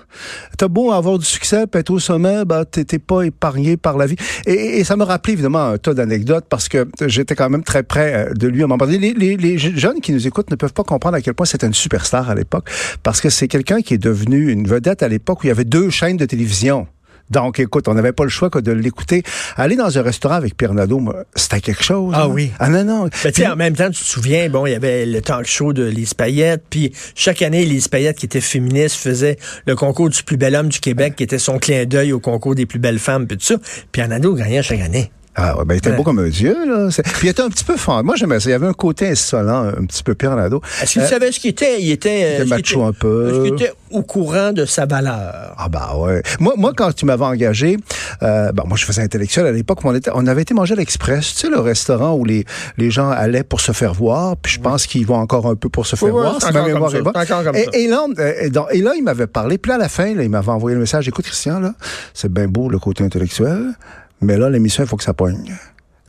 T'as 0.58 0.68
beau 0.68 0.92
avoir 0.92 1.18
du 1.18 1.24
succès, 1.24 1.64
être 1.72 1.90
au 1.90 1.98
sommet, 1.98 2.44
ben 2.44 2.64
t'es 2.64 2.98
pas 2.98 3.22
épargné 3.22 3.76
par 3.76 3.96
la 3.96 4.06
vie. 4.06 4.16
Et, 4.46 4.84
ça 4.84 4.96
me 4.96 5.04
rappelait 5.04 5.32
évidemment 5.32 5.70
un 5.70 5.78
tas 5.78 5.94
d'anecdotes 5.94 6.46
parce 6.48 6.68
que 6.68 6.88
j'étais 7.06 7.34
quand 7.34 7.50
même 7.50 7.64
très 7.64 7.82
près 7.82 8.28
euh, 8.28 8.34
de 8.34 8.46
lui 8.46 8.62
à 8.62 8.64
un 8.64 8.68
moment 8.68 8.86
donné. 8.86 9.14
Les, 9.14 9.36
les, 9.36 9.58
jeunes 9.58 10.00
qui 10.00 10.12
nous 10.12 10.26
écoutent 10.26 10.50
ne 10.50 10.56
peuvent 10.56 10.72
pas 10.72 10.84
comprendre 10.84 11.16
à 11.16 11.20
quel 11.20 11.34
point 11.34 11.46
c'était 11.46 11.66
une 11.66 11.74
superstar 11.74 12.30
à 12.30 12.34
l'époque 12.34 12.70
parce 13.02 13.20
que 13.20 13.30
c'est 13.30 13.48
quelqu'un 13.48 13.80
qui 13.80 13.94
est 13.94 13.98
devenu 13.98 14.50
une 14.50 14.66
vedette 14.66 15.02
à 15.02 15.08
l'époque 15.08 15.40
où 15.40 15.46
il 15.46 15.48
y 15.48 15.52
avait 15.52 15.64
deux 15.64 15.90
chaînes 15.90 16.16
de 16.16 16.26
télévision. 16.26 16.86
Donc, 17.30 17.58
écoute, 17.58 17.88
on 17.88 17.94
n'avait 17.94 18.12
pas 18.12 18.24
le 18.24 18.30
choix 18.30 18.50
que 18.50 18.58
de 18.58 18.72
l'écouter. 18.72 19.22
Aller 19.56 19.76
dans 19.76 19.98
un 19.98 20.02
restaurant 20.02 20.36
avec 20.36 20.56
Pierre 20.56 20.74
Nadeau, 20.74 21.02
c'était 21.34 21.60
quelque 21.60 21.82
chose. 21.82 22.12
Ah 22.16 22.24
hein? 22.24 22.30
oui. 22.30 22.50
Ah 22.58 22.68
non, 22.68 22.84
non. 22.84 23.08
Mais 23.24 23.32
tu 23.32 23.46
en 23.46 23.56
même 23.56 23.74
temps, 23.74 23.90
tu 23.90 24.02
te 24.02 24.08
souviens, 24.08 24.48
bon, 24.48 24.66
il 24.66 24.72
y 24.72 24.74
avait 24.74 25.06
le 25.06 25.20
talk 25.20 25.46
show 25.46 25.72
de 25.72 25.84
Lise 25.84 26.14
Payette, 26.14 26.64
puis 26.70 26.92
chaque 27.14 27.42
année, 27.42 27.64
Lise 27.64 27.88
Payette, 27.88 28.18
qui 28.18 28.26
était 28.26 28.40
féministe, 28.40 28.96
faisait 28.96 29.38
le 29.66 29.74
concours 29.74 30.08
du 30.08 30.22
plus 30.22 30.36
bel 30.36 30.54
homme 30.54 30.68
du 30.68 30.80
Québec, 30.80 31.14
qui 31.16 31.24
était 31.24 31.38
son 31.38 31.58
clin 31.58 31.84
d'œil 31.84 32.12
au 32.12 32.20
concours 32.20 32.54
des 32.54 32.66
plus 32.66 32.78
belles 32.78 32.98
femmes, 32.98 33.26
puis 33.26 33.36
tout 33.36 33.44
ça. 33.44 33.56
Pierre 33.92 34.08
Nadeau 34.08 34.34
gagnait 34.34 34.62
chaque 34.62 34.80
année. 34.80 35.10
Ah 35.38 35.58
ouais, 35.58 35.64
ben, 35.66 35.74
il 35.74 35.78
était 35.78 35.92
beau 35.92 36.02
comme 36.02 36.18
un 36.18 36.28
dieu, 36.28 36.56
là. 36.66 36.88
Puis 36.88 37.28
il 37.28 37.30
était 37.30 37.42
un 37.42 37.50
petit 37.50 37.64
peu 37.64 37.76
fort. 37.76 38.02
Moi, 38.02 38.16
j'aimais 38.16 38.40
ça. 38.40 38.48
Il 38.48 38.52
y 38.52 38.54
avait 38.54 38.66
un 38.66 38.72
côté 38.72 39.08
insolent, 39.08 39.66
un 39.66 39.84
petit 39.84 40.02
peu 40.02 40.14
Pierre. 40.14 40.38
Est-ce 40.38 40.92
qu'il 40.92 41.02
euh, 41.02 41.06
savait 41.06 41.30
ce 41.30 41.40
qu'il 41.40 41.50
était? 41.50 41.80
Il 41.80 41.90
était, 41.90 42.20
il 42.20 42.42
était 42.42 42.44
macho 42.46 42.82
un 42.84 42.92
peu. 42.92 43.28
Est-ce 43.28 43.44
qu'il 43.44 43.54
était 43.54 43.72
au 43.90 44.02
courant 44.02 44.52
de 44.52 44.64
sa 44.64 44.86
valeur? 44.86 45.54
Ah 45.58 45.68
bah 45.68 45.94
ouais. 45.98 46.22
Moi, 46.40 46.54
moi 46.56 46.72
quand 46.74 46.92
tu 46.94 47.04
m'avais 47.04 47.24
engagé, 47.24 47.76
euh, 48.22 48.50
bon, 48.52 48.64
moi, 48.66 48.76
je 48.76 48.86
faisais 48.86 49.02
intellectuel 49.02 49.46
à 49.46 49.52
l'époque, 49.52 49.80
on, 49.84 49.94
était, 49.94 50.10
on 50.14 50.26
avait 50.26 50.42
été 50.42 50.54
manger 50.54 50.72
à 50.72 50.76
l'Express, 50.76 51.34
tu 51.34 51.40
sais, 51.42 51.48
le 51.50 51.60
restaurant 51.60 52.14
où 52.14 52.24
les, 52.24 52.44
les 52.78 52.90
gens 52.90 53.10
allaient 53.10 53.44
pour 53.44 53.60
se 53.60 53.72
faire 53.72 53.92
voir, 53.92 54.36
puis 54.38 54.54
je 54.54 54.60
pense 54.60 54.86
qu'ils 54.86 55.06
vont 55.06 55.16
encore 55.16 55.46
un 55.46 55.54
peu 55.54 55.68
pour 55.68 55.86
se 55.86 55.96
faire 55.96 56.08
voir. 56.08 56.42
Si 56.42 56.52
ma 56.52 56.62
mémoire 56.62 56.94
est 56.94 57.02
bonne. 57.02 57.14
Et, 57.54 57.84
et, 57.84 57.88
là, 57.88 58.06
euh, 58.18 58.32
et, 58.72 58.80
là, 58.80 58.92
il 58.96 59.02
m'avait 59.04 59.26
parlé. 59.26 59.58
Puis 59.58 59.70
à 59.70 59.78
la 59.78 59.88
fin, 59.88 60.14
là, 60.14 60.22
il 60.22 60.30
m'avait 60.30 60.50
envoyé 60.50 60.74
le 60.74 60.80
message, 60.80 61.08
écoute, 61.08 61.26
Christian, 61.26 61.60
là, 61.60 61.74
c'est 62.14 62.32
bien 62.32 62.48
beau 62.48 62.68
le 62.68 62.78
côté 62.78 63.04
intellectuel, 63.04 63.74
mais 64.20 64.36
là, 64.38 64.50
l'émission, 64.50 64.82
il 64.82 64.86
faut 64.86 64.96
que 64.96 65.04
ça 65.04 65.14
poigne. 65.14 65.54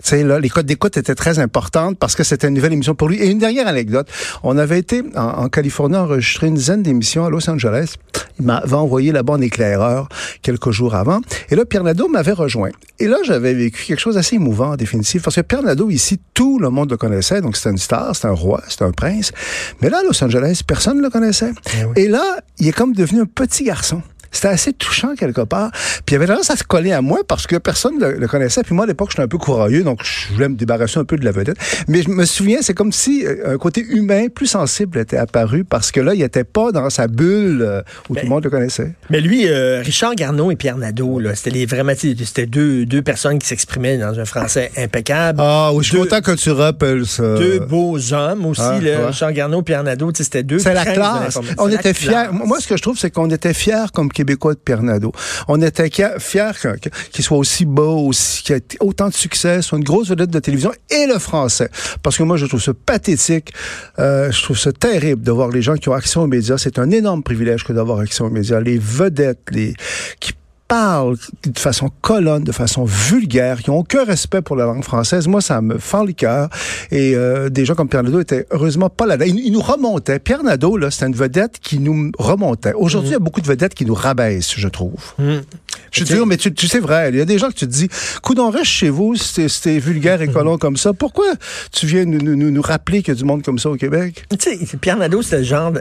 Tu 0.04 0.10
sais, 0.10 0.24
là, 0.24 0.40
les 0.40 0.50
codes 0.50 0.68
d'écoute 0.68 0.96
étaient 0.96 1.16
très 1.16 1.40
importantes 1.40 1.98
parce 1.98 2.16
que 2.16 2.24
c'était 2.24 2.48
une 2.48 2.54
nouvelle 2.54 2.74
émission 2.74 2.94
pour 2.94 3.10
lui. 3.10 3.18
Et 3.18 3.30
une 3.30 3.40
dernière 3.40 3.68
anecdote. 3.68 4.08
On 4.44 4.58
avait 4.58 4.78
été 4.78 5.04
en, 5.16 5.50
Californie 5.50 5.96
enregistrer 5.96 6.48
une 6.48 6.54
dizaine 6.54 6.84
d'émissions 6.84 7.26
à 7.26 7.32
Los 7.32 7.50
Angeles. 7.50 7.96
Il 8.40 8.46
m'avait 8.46 8.76
envoyé 8.76 9.12
là-bas 9.12 9.34
en 9.34 9.42
éclaireur 9.42 10.08
quelques 10.44 10.70
jours 10.70 10.94
avant. 10.94 11.22
Et 11.50 11.56
là, 11.56 11.66
Pierre 11.66 11.84
Nadeau 11.84 12.08
m'avait 12.08 12.32
rejoint. 12.32 12.70
Et 13.00 13.08
là, 13.08 13.18
j'avais 13.26 13.56
vécu 13.56 13.86
quelque 13.86 14.00
chose 14.00 14.16
d'assez 14.16 14.36
émouvant 14.36 14.72
en 14.72 14.76
définitive 14.76 15.22
parce 15.24 15.36
que 15.36 15.42
Pierre 15.42 15.64
Nadeau, 15.64 15.90
ici, 15.90 16.20
tout 16.36 16.60
le 16.60 16.70
monde 16.70 16.92
le 16.92 16.98
connaissait. 16.98 17.42
Donc, 17.42 17.58
c'était 17.58 17.72
une 17.72 17.80
star, 17.80 18.16
c'était 18.16 18.28
un 18.28 18.32
roi, 18.32 18.62
c'était 18.70 18.86
un 18.86 18.92
prince. 18.92 19.32
Mais 19.82 19.90
là, 19.90 20.00
à 20.00 20.04
Los 20.04 20.24
Angeles, 20.24 20.62
personne 20.66 20.98
ne 20.98 21.02
le 21.02 21.10
connaissait. 21.10 21.54
Eh 21.96 22.04
Et 22.04 22.08
là, 22.08 22.38
il 22.60 22.68
est 22.68 22.72
comme 22.72 22.94
devenu 22.94 23.22
un 23.22 23.26
petit 23.26 23.64
garçon. 23.64 24.04
C'était 24.32 24.48
assez 24.50 24.74
touchant 24.74 25.16
quelque 25.16 25.42
part. 25.42 25.72
Puis 26.06 26.14
il 26.14 26.16
avait 26.16 26.28
tendance 26.28 26.50
à 26.50 26.56
se 26.56 26.64
coller 26.64 26.92
à 26.92 27.02
moi 27.02 27.20
parce 27.28 27.48
que 27.48 27.56
personne 27.58 27.98
ne 28.00 28.08
le, 28.08 28.28
connaissait. 28.28 28.64
Puis 28.64 28.76
moi, 28.76 28.86
à 28.86 28.88
l'époque, 28.88 29.10
j'étais 29.12 29.24
un 29.24 29.28
peu 29.28 29.38
courageux, 29.38 29.84
donc 29.84 30.02
je 30.04 30.34
voulais 30.34 30.50
me 30.50 30.56
débarrasser 30.56 31.00
un 31.00 31.06
peu 31.06 31.18
de 31.18 31.26
la 31.26 31.32
vedette. 31.32 31.58
Mais 31.88 32.02
je 32.02 32.10
me 32.10 32.26
souviens, 32.26 32.60
c'est 32.62 32.74
comme 32.74 32.92
si 32.92 33.26
euh, 33.26 33.54
un 33.54 33.58
côté 33.58 33.82
humain 33.82 34.28
plus 34.34 34.48
sensible 34.48 34.98
était 35.00 35.18
apparu 35.18 35.64
parce 35.64 35.92
que 35.92 36.00
là, 36.00 36.14
il 36.14 36.22
n'était 36.22 36.44
pas 36.44 36.72
dans 36.72 36.90
sa 36.90 37.08
bulle 37.08 37.62
euh, 37.62 37.82
où 38.10 38.16
tout 38.16 38.24
le 38.24 38.30
monde 38.30 38.44
le 38.44 38.50
connaissait. 38.50 38.94
Mais 39.10 39.22
lui, 39.22 39.48
euh, 39.48 39.82
Richard 39.84 40.16
Garneau 40.16 40.52
et 40.52 40.56
Pierre 40.56 40.78
Nadeau, 40.78 41.22
c'était 41.34 41.52
les 41.52 41.66
vraiment, 41.66 41.94
c'était 41.96 42.46
deux, 42.46 42.86
deux 42.86 43.02
personnes 43.02 43.40
qui 43.40 43.48
s'exprimaient 43.48 43.98
dans 43.98 44.20
un 44.20 44.26
français 44.26 44.72
impeccable. 44.78 45.40
Ah 45.42 45.72
oui, 45.74 45.84
je 45.84 45.90
suis 45.90 45.98
content 45.98 46.22
que 46.22 46.32
tu 46.32 46.52
rappelles 46.52 47.06
ça. 47.06 47.38
Deux 47.38 47.60
beaux 47.60 48.14
hommes 48.14 48.46
aussi, 48.46 48.62
ah, 48.62 49.08
Richard 49.08 49.34
Garneau 49.34 49.62
et 49.62 49.64
Pierre 49.64 49.84
Nadeau, 49.84 50.12
c'était 50.14 50.44
deux. 50.44 50.60
C'est 50.60 50.74
la 50.74 50.86
classe. 50.86 51.40
On 51.58 51.70
était 51.70 51.94
fiers. 51.94 52.32
Moi, 52.32 52.60
ce 52.60 52.68
que 52.68 52.78
je 52.78 52.82
trouve, 52.82 52.98
c'est 52.98 53.12
qu'on 53.12 53.30
était 53.30 53.54
fiers 53.54 53.86
comme 53.94 54.12
Québécois 54.18 54.56
de 54.56 54.60
Pierre 54.60 54.82
Nadeau. 54.82 55.12
On 55.48 55.62
était 55.62 55.92
fiers 56.18 56.52
qu'il 57.12 57.24
soit 57.24 57.38
aussi 57.38 57.66
beau, 57.66 58.08
aussi, 58.08 58.42
qu'il 58.42 58.56
ait 58.56 58.64
autant 58.80 59.10
de 59.10 59.14
succès, 59.14 59.62
soit 59.62 59.78
une 59.78 59.84
grosse 59.84 60.10
vedette 60.10 60.32
de 60.32 60.40
télévision 60.40 60.72
et 60.90 61.06
le 61.06 61.20
français. 61.20 61.70
Parce 62.02 62.18
que 62.18 62.24
moi, 62.24 62.36
je 62.36 62.48
trouve 62.48 62.62
ça 62.62 62.74
pathétique. 62.74 63.54
Euh, 64.00 64.32
je 64.32 64.42
trouve 64.42 64.58
ça 64.58 64.72
terrible 64.72 65.22
de 65.22 65.32
voir 65.32 65.50
les 65.50 65.62
gens 65.62 65.76
qui 65.76 65.88
ont 65.90 65.94
accès 65.94 66.18
aux 66.18 66.26
médias. 66.26 66.58
C'est 66.58 66.80
un 66.80 66.90
énorme 66.90 67.22
privilège 67.22 67.64
que 67.64 67.74
d'avoir 67.74 68.00
accès 68.00 68.24
aux 68.24 68.32
médias. 68.32 68.60
Les 68.60 68.80
vedettes, 68.80 69.44
les 69.52 69.76
qui 70.20 70.34
parlent 70.68 71.18
de 71.44 71.60
façon 71.60 71.90
colonne, 72.02 72.44
de 72.44 72.52
façon 72.52 72.86
vulgaire, 72.86 73.62
qui 73.62 73.70
n'ont 73.70 73.78
aucun 73.78 74.04
respect 74.04 74.42
pour 74.42 74.56
la 74.56 74.66
langue 74.66 74.84
française. 74.84 75.28
Moi, 75.28 75.42
ça 75.42 75.62
me 75.62 75.78
fend 75.78 76.04
le 76.04 76.14
cœur. 76.14 76.50
Et 76.92 77.16
euh, 77.16 77.50
des 77.50 77.66
gens 77.66 77.76
comme 77.76 77.90
Pierre 77.90 78.04
Nadeau 78.04 78.20
étaient 78.20 78.46
heureusement 78.52 78.90
pas 78.90 79.06
là. 79.06 79.18
Il, 79.26 79.52
nous 79.52 79.62
remontait. 79.62 80.20
Pierre 80.20 80.44
Nadeau, 80.44 80.78
là, 80.78 80.92
c'était 80.92 81.08
une 81.08 81.16
vedette 81.16 81.60
qui 81.60 81.80
nous 81.80 82.12
remontait. 82.18 82.74
Aujourd'hui, 82.74 83.12
il 83.12 83.14
y 83.14 83.16
a 83.16 83.20
beaucoup 83.20 83.42
de 83.42 83.48
vedettes 83.48 83.74
qui 83.74 83.86
nous 83.86 83.94
rabaissent, 83.94 84.54
je 84.56 84.68
trouve. 84.68 85.14
Mmh. 85.18 85.38
Je 85.92 86.04
te 86.04 86.14
dis, 86.14 86.20
mais 86.26 86.38
tu, 86.38 86.54
tu 86.54 86.68
sais 86.68 86.80
vrai, 86.80 87.10
il 87.10 87.18
y 87.18 87.22
a 87.22 87.26
des 87.26 87.38
gens 87.38 87.50
qui 87.50 87.66
te 87.66 87.66
disent, 87.66 87.88
coudon, 88.22 88.50
reste 88.50 88.66
chez 88.66 88.90
vous, 88.90 89.16
c'était 89.16 89.80
vulgaire 89.80 90.22
et 90.22 90.28
colon 90.28 90.58
comme 90.58 90.78
ça. 90.78 90.94
Pourquoi 90.94 91.26
tu 91.72 91.86
viens 91.86 92.06
nous, 92.06 92.20
nous, 92.20 92.52
nous 92.52 92.62
rappeler 92.62 93.02
qu'il 93.02 93.14
y 93.14 93.18
a 93.18 93.20
du 93.20 93.24
monde 93.24 93.44
comme 93.44 93.60
ça 93.60 93.70
au 93.70 93.76
Québec? 93.76 94.26
Tu 94.30 94.38
sais, 94.40 94.78
Pierre 94.78 94.98
Nadeau, 94.98 95.22
c'est 95.22 95.40
le 95.40 95.44
genre, 95.44 95.72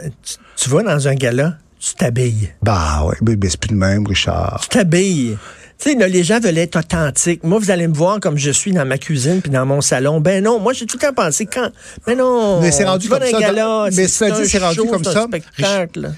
tu 0.55 0.69
vas 0.69 0.83
dans 0.83 1.07
un 1.07 1.15
gala, 1.15 1.57
tu 1.79 1.93
t'habilles. 1.95 2.53
Bah 2.61 3.03
ouais, 3.05 3.15
mais, 3.21 3.49
c'est 3.49 3.59
plus 3.59 3.71
le 3.71 3.77
même, 3.77 4.05
Richard. 4.07 4.61
Tu 4.63 4.69
t'habilles. 4.69 5.37
Tu 5.79 5.91
sais, 5.91 6.09
les 6.09 6.23
gens 6.23 6.39
veulent 6.39 6.57
être 6.57 6.79
authentiques. 6.79 7.43
Moi, 7.43 7.59
vous 7.59 7.69
allez 7.69 7.87
me 7.87 7.93
voir 7.93 8.19
comme 8.19 8.35
je 8.35 8.49
suis 8.49 8.71
dans 8.71 8.85
ma 8.85 8.97
cuisine 8.97 9.41
puis 9.41 9.51
dans 9.51 9.65
mon 9.65 9.79
salon. 9.79 10.19
Ben 10.19 10.43
non, 10.43 10.59
moi, 10.59 10.73
j'ai 10.73 10.87
tout 10.87 10.97
le 10.99 11.07
temps 11.07 11.13
pensé 11.13 11.45
quand. 11.45 11.69
Ben 12.07 12.17
non. 12.17 12.61
Mais 12.61 12.71
c'est 12.71 12.83
rendu 12.83 13.07
comme 13.07 13.21
ça. 13.21 13.39
Gala, 13.39 13.89
mais 13.95 14.07
c'est 14.07 14.57
rendu 14.57 14.81
comme 14.89 15.03
ça. 15.03 15.27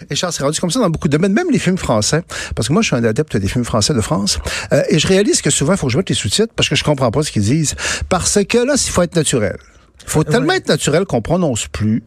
Richard, 0.10 0.34
c'est 0.34 0.44
rendu 0.44 0.60
comme 0.62 0.72
ça 0.72 0.80
dans 0.80 0.90
beaucoup 0.90 1.10
de 1.10 1.18
domaines, 1.18 1.34
même 1.34 1.52
les 1.52 1.60
films 1.60 1.78
français. 1.78 2.22
Parce 2.56 2.70
que 2.70 2.74
moi, 2.74 2.82
je 2.82 2.88
suis 2.88 2.96
un 2.96 3.04
adepte 3.04 3.36
des 3.36 3.48
films 3.50 3.66
français 3.66 3.94
de 3.94 4.02
France. 4.02 4.40
Euh, 4.72 4.82
et 4.90 4.98
je 4.98 5.08
réalise 5.08 5.42
que 5.42 5.50
souvent, 5.50 5.74
il 5.74 5.78
faut 5.78 5.88
que 5.88 5.94
je 5.94 5.98
mette 5.98 6.10
les 6.10 6.16
sous-titres 6.16 6.54
parce 6.56 6.70
que 6.70 6.76
je 6.76 6.84
comprends 6.86 7.12
pas 7.12 7.24
ce 7.24 7.32
qu'ils 7.32 7.44
disent. 7.44 7.76
Parce 8.08 8.40
que 8.46 8.58
là, 8.60 8.76
il 8.76 8.92
faut 8.92 9.02
être 9.02 9.16
naturel. 9.16 9.58
Il 10.04 10.10
faut 10.10 10.24
tellement 10.24 10.54
être 10.54 10.70
naturel 10.70 11.04
qu'on 11.04 11.22
prononce 11.22 11.68
plus 11.68 12.02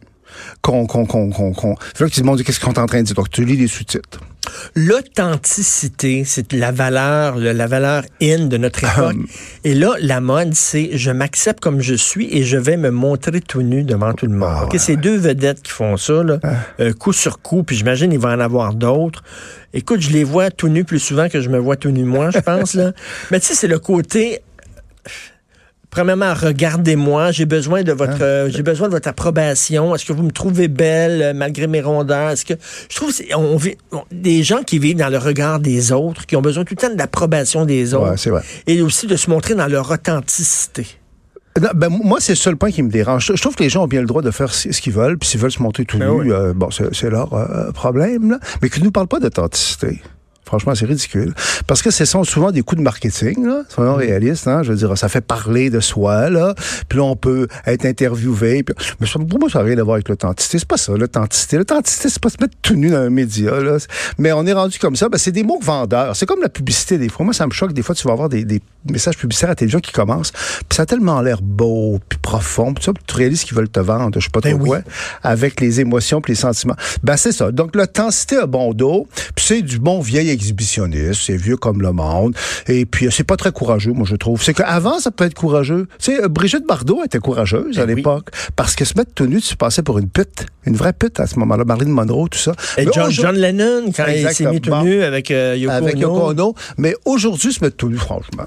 qu'on 0.61 0.87
qu'on 0.87 1.07
qu'on 1.07 1.31
qu'on 1.31 1.77
là 2.01 2.07
demandent 2.17 2.43
qu'est-ce 2.43 2.61
qu'on 2.61 2.73
est 2.73 2.79
en 2.79 2.87
train 2.87 3.01
de 3.01 3.07
dire? 3.07 3.15
Donc 3.15 3.31
tu 3.31 3.45
lis 3.45 3.57
les 3.57 3.69
sous-titres 3.69 4.21
L'authenticité, 4.75 6.25
c'est 6.27 6.53
la 6.53 6.73
valeur, 6.73 7.37
la 7.37 7.67
valeur 7.67 8.03
in 8.21 8.47
de 8.47 8.57
notre 8.57 8.83
époque. 8.85 9.17
et 9.65 9.75
là, 9.75 9.95
la 10.01 10.21
mode, 10.21 10.55
c'est 10.55 10.91
je 10.95 11.11
m'accepte 11.11 11.61
comme 11.61 11.81
je 11.81 11.95
suis 11.95 12.29
et 12.37 12.43
je 12.43 12.57
vais 12.57 12.77
me 12.77 12.91
montrer 12.91 13.41
tout 13.41 13.63
nu 13.63 13.85
devant 13.85 14.13
tout 14.15 14.27
le 14.27 14.35
monde. 14.35 14.69
Ah, 14.73 14.79
c'est 14.79 14.97
deux 14.97 15.17
vedettes 15.17 15.63
qui 15.63 15.71
font 15.71 15.97
ça, 15.97 16.25
là, 16.25 16.39
ah. 16.43 16.55
euh, 16.81 16.93
coup 16.93 17.13
sur 17.13 17.41
coup, 17.41 17.63
puis 17.63 17.77
j'imagine 17.77 18.13
il 18.13 18.19
va 18.19 18.31
en 18.31 18.41
avoir 18.41 18.75
d'autres. 18.75 19.23
Écoute, 19.75 20.01
je 20.01 20.11
les 20.11 20.25
vois 20.25 20.51
tout 20.51 20.69
nus 20.69 20.85
plus 20.85 20.99
souvent 20.99 21.29
que 21.29 21.41
je 21.41 21.49
me 21.49 21.59
vois 21.59 21.77
tout 21.77 21.91
nu 21.91 22.05
moi, 22.05 22.31
je 22.31 22.41
pense. 22.41 22.75
là. 22.75 22.93
Mais 23.31 23.41
tu 23.41 23.47
sais, 23.47 23.55
c'est 23.55 23.69
le 23.69 23.79
côté 23.79 24.41
premièrement, 25.93 26.35
regardez-moi, 26.35 27.31
j'ai 27.31 27.45
besoin 27.47 27.85
de 27.85 27.93
votre, 27.93 28.15
Hein? 28.15 28.23
euh, 28.23 28.51
j'ai 28.51 28.65
besoin 28.65 28.89
de 28.89 28.93
votre 28.95 29.07
approbation. 29.09 29.95
Est-ce 29.95 30.05
que 30.05 30.13
vous 30.13 30.25
me 30.25 30.33
trouvez 30.33 30.67
belle 30.67 31.23
euh, 31.23 31.33
malgré 31.35 31.69
mes 31.69 31.81
rondeurs? 31.81 32.31
Est-ce 32.31 32.45
que 32.45 32.55
je 32.91 32.97
trouve 32.97 33.13
on 33.37 33.57
vit 33.57 33.77
on- 33.93 34.03
des 34.11 34.43
gens 34.43 34.63
qui 34.65 34.81
vivent 34.81 34.97
dans 34.97 35.09
le 35.11 35.19
regard 35.19 35.61
des 35.61 35.93
autres, 35.93 36.27
qui 36.27 36.35
ont 36.35 36.43
besoin 36.43 36.65
tout 36.65 36.75
le 36.77 36.81
temps 36.89 36.93
de 36.93 36.99
l'approbation 36.99 37.65
des 37.65 37.95
autres, 37.95 38.11
Ouais, 38.11 38.17
c'est 38.17 38.31
vrai. 38.31 38.43
et 38.67 38.83
aussi 38.83 39.07
de 39.07 39.15
se 39.17 39.31
montrer 39.31 39.55
dans 39.55 39.69
leur 39.69 39.89
authenticité. 39.91 40.87
Non, 41.61 41.69
ben, 41.75 41.91
moi, 41.91 42.17
c'est 42.19 42.33
le 42.33 42.37
seul 42.37 42.57
point 42.57 42.71
qui 42.71 42.83
me 42.83 42.89
dérange. 42.91 43.27
Je, 43.35 43.41
trouve 43.43 43.55
que 43.55 43.63
les 43.63 43.69
gens 43.69 43.85
ont 43.85 43.87
bien 43.87 44.01
le 44.01 44.07
droit 44.07 44.23
de 44.23 44.31
faire 44.31 44.53
ce 44.55 44.69
qu'ils 44.81 44.95
veulent, 44.95 45.19
puis 45.19 45.29
s'ils 45.29 45.39
veulent 45.41 45.53
se 45.53 45.63
montrer 45.63 45.85
tout 45.85 45.99
Ben 45.99 46.09
oui. 46.09 46.31
euh, 46.31 46.55
bon, 46.55 46.71
c'est 46.71 47.11
leur 47.11 47.35
euh, 47.35 47.71
problème, 47.73 48.31
là. 48.31 48.39
mais 48.63 48.71
qu'ils 48.71 48.83
nous 48.83 48.91
parlent 48.91 49.07
pas 49.07 49.21
d'authenticité. 49.21 50.01
Franchement, 50.53 50.75
c'est 50.75 50.85
ridicule. 50.85 51.33
Parce 51.67 51.81
que 51.81 51.91
ce 51.91 52.05
sont 52.05 52.25
souvent 52.25 52.51
des 52.51 52.61
coups 52.61 52.79
de 52.79 52.85
marketing, 52.85 53.47
là. 53.47 53.63
Soyons 53.71 53.95
réalistes, 53.95 54.47
hein. 54.47 54.63
Je 54.63 54.73
veux 54.73 54.77
dire, 54.77 54.99
ça 54.99 55.09
fait 55.09 55.23
parler 55.23 55.71
de 55.71 55.81
soi, 55.81 56.29
là. 56.29 56.55
Puis 56.91 56.99
là, 56.99 57.05
on 57.05 57.17
peut 57.17 57.49
être 57.65 57.87
interviewé. 57.87 58.63
Puis... 58.63 58.75
Mais 59.01 59.07
ça, 59.07 59.19
pour 59.19 59.39
moi, 59.39 59.49
ça 59.49 59.61
n'a 59.61 59.65
rien 59.65 59.79
à 59.79 59.83
voir 59.83 59.95
avec 59.95 60.11
l'authenticité. 60.11 60.59
C'est 60.59 60.69
pas 60.69 60.77
ça, 60.77 60.93
l'authenticité. 60.93 61.57
L'authenticité, 61.57 62.11
c'est 62.11 62.21
pas 62.21 62.29
se 62.29 62.37
mettre 62.39 62.55
tout 62.61 62.75
nu 62.75 62.91
dans 62.91 62.99
un 62.99 63.09
média, 63.09 63.63
là. 63.63 63.79
Mais 64.19 64.31
on 64.33 64.45
est 64.45 64.53
rendu 64.53 64.79
comme 64.79 64.95
ça. 64.95 65.09
Ben, 65.09 65.17
c'est 65.17 65.33
des 65.33 65.43
mots 65.43 65.59
vendeurs. 65.59 66.15
C'est 66.17 66.27
comme 66.27 66.43
la 66.43 66.51
publicité, 66.51 66.99
des 66.99 67.09
fois. 67.09 67.25
Moi, 67.25 67.33
ça 67.33 67.47
me 67.47 67.53
choque. 67.53 67.73
Des 67.73 67.81
fois, 67.81 67.95
tu 67.95 68.07
vas 68.07 68.13
avoir 68.13 68.29
des, 68.29 68.45
des 68.45 68.61
messages 68.91 69.17
publicitaires 69.17 69.49
à 69.49 69.55
télévision 69.55 69.81
qui 69.81 69.93
commencent. 69.93 70.33
Puis 70.33 70.77
ça 70.77 70.83
a 70.83 70.87
tellement 70.87 71.23
l'air 71.23 71.41
beau, 71.41 71.99
puis 72.11 72.19
profond. 72.19 72.75
Puis 72.75 72.85
ça, 72.85 72.93
tu 73.07 73.17
réalises 73.17 73.45
qu'ils 73.45 73.57
veulent 73.57 73.71
te 73.71 73.81
vendre, 73.81 74.21
je 74.21 74.27
sais 74.27 74.31
pas 74.31 74.41
Ben 74.41 74.59
trop 74.59 74.73
oui. 74.75 74.79
avec 75.23 75.63
les 75.63 75.81
émotions 75.81 76.21
puis 76.21 76.35
les 76.35 76.39
sentiments. 76.39 76.77
Ben, 77.03 77.17
c'est 77.17 77.33
ça. 77.33 77.51
Donc, 77.53 77.75
l'authenticité 77.75 78.37
a 78.37 78.47
bon 78.47 78.75
dos. 78.75 79.09
Puis 79.35 79.47
c'est 79.47 79.63
du 79.63 79.79
bon 79.79 80.01
vieil 80.01 80.29
exhibitionniste. 80.43 81.23
C'est 81.25 81.37
vieux 81.37 81.57
comme 81.57 81.81
le 81.83 81.93
monde. 81.93 82.35
Et 82.67 82.85
puis, 82.87 83.07
euh, 83.07 83.11
c'est 83.11 83.25
pas 83.25 83.37
très 83.37 83.53
courageux, 83.53 83.93
moi, 83.93 84.07
je 84.09 84.17
trouve. 84.17 84.43
C'est 84.43 84.55
qu'avant, 84.55 84.99
ça 84.99 85.11
peut 85.11 85.25
être 85.25 85.35
courageux. 85.35 85.87
Tu 85.99 86.13
sais, 86.13 86.23
euh, 86.23 86.29
Brigitte 86.29 86.67
Bardot 86.67 87.03
était 87.05 87.19
courageuse 87.19 87.79
à 87.79 87.87
Ben 87.87 87.91
oui. 87.93 87.97
l'époque. 87.97 88.29
Parce 88.57 88.75
que 88.75 88.85
se 88.85 88.95
mettre 88.97 89.13
tout 89.15 89.27
nu, 89.27 89.41
tu 89.41 89.57
passais 89.57 89.83
pour 89.83 89.99
une 89.99 90.09
pute. 90.09 90.47
Une 90.67 90.77
vraie 90.77 90.93
pute 90.93 91.21
à 91.21 91.27
ce 91.27 91.39
moment-là. 91.39 91.65
Marilyn 91.65 91.93
Monroe, 91.93 92.29
tout 92.29 92.39
ça. 92.39 92.53
Et 92.77 92.87
John, 92.93 93.37
Lennon, 93.37 93.93
quand 93.95 94.05
il 94.09 94.29
s'est 94.31 94.45
mis 94.47 94.61
tout 94.61 94.71
Exactement. 94.71 94.83
nu 94.83 95.03
avec 95.03 95.31
euh, 95.31 95.57
Yoko 95.57 95.73
avec 95.75 95.97
Ono. 95.97 96.03
Yoko 96.03 96.31
Ono. 96.31 96.55
Mais 96.77 96.95
aujourd'hui, 97.05 97.53
se 97.53 97.63
mettre 97.65 97.77
tout 97.77 97.89
nu, 97.89 97.97
franchement. 97.97 98.45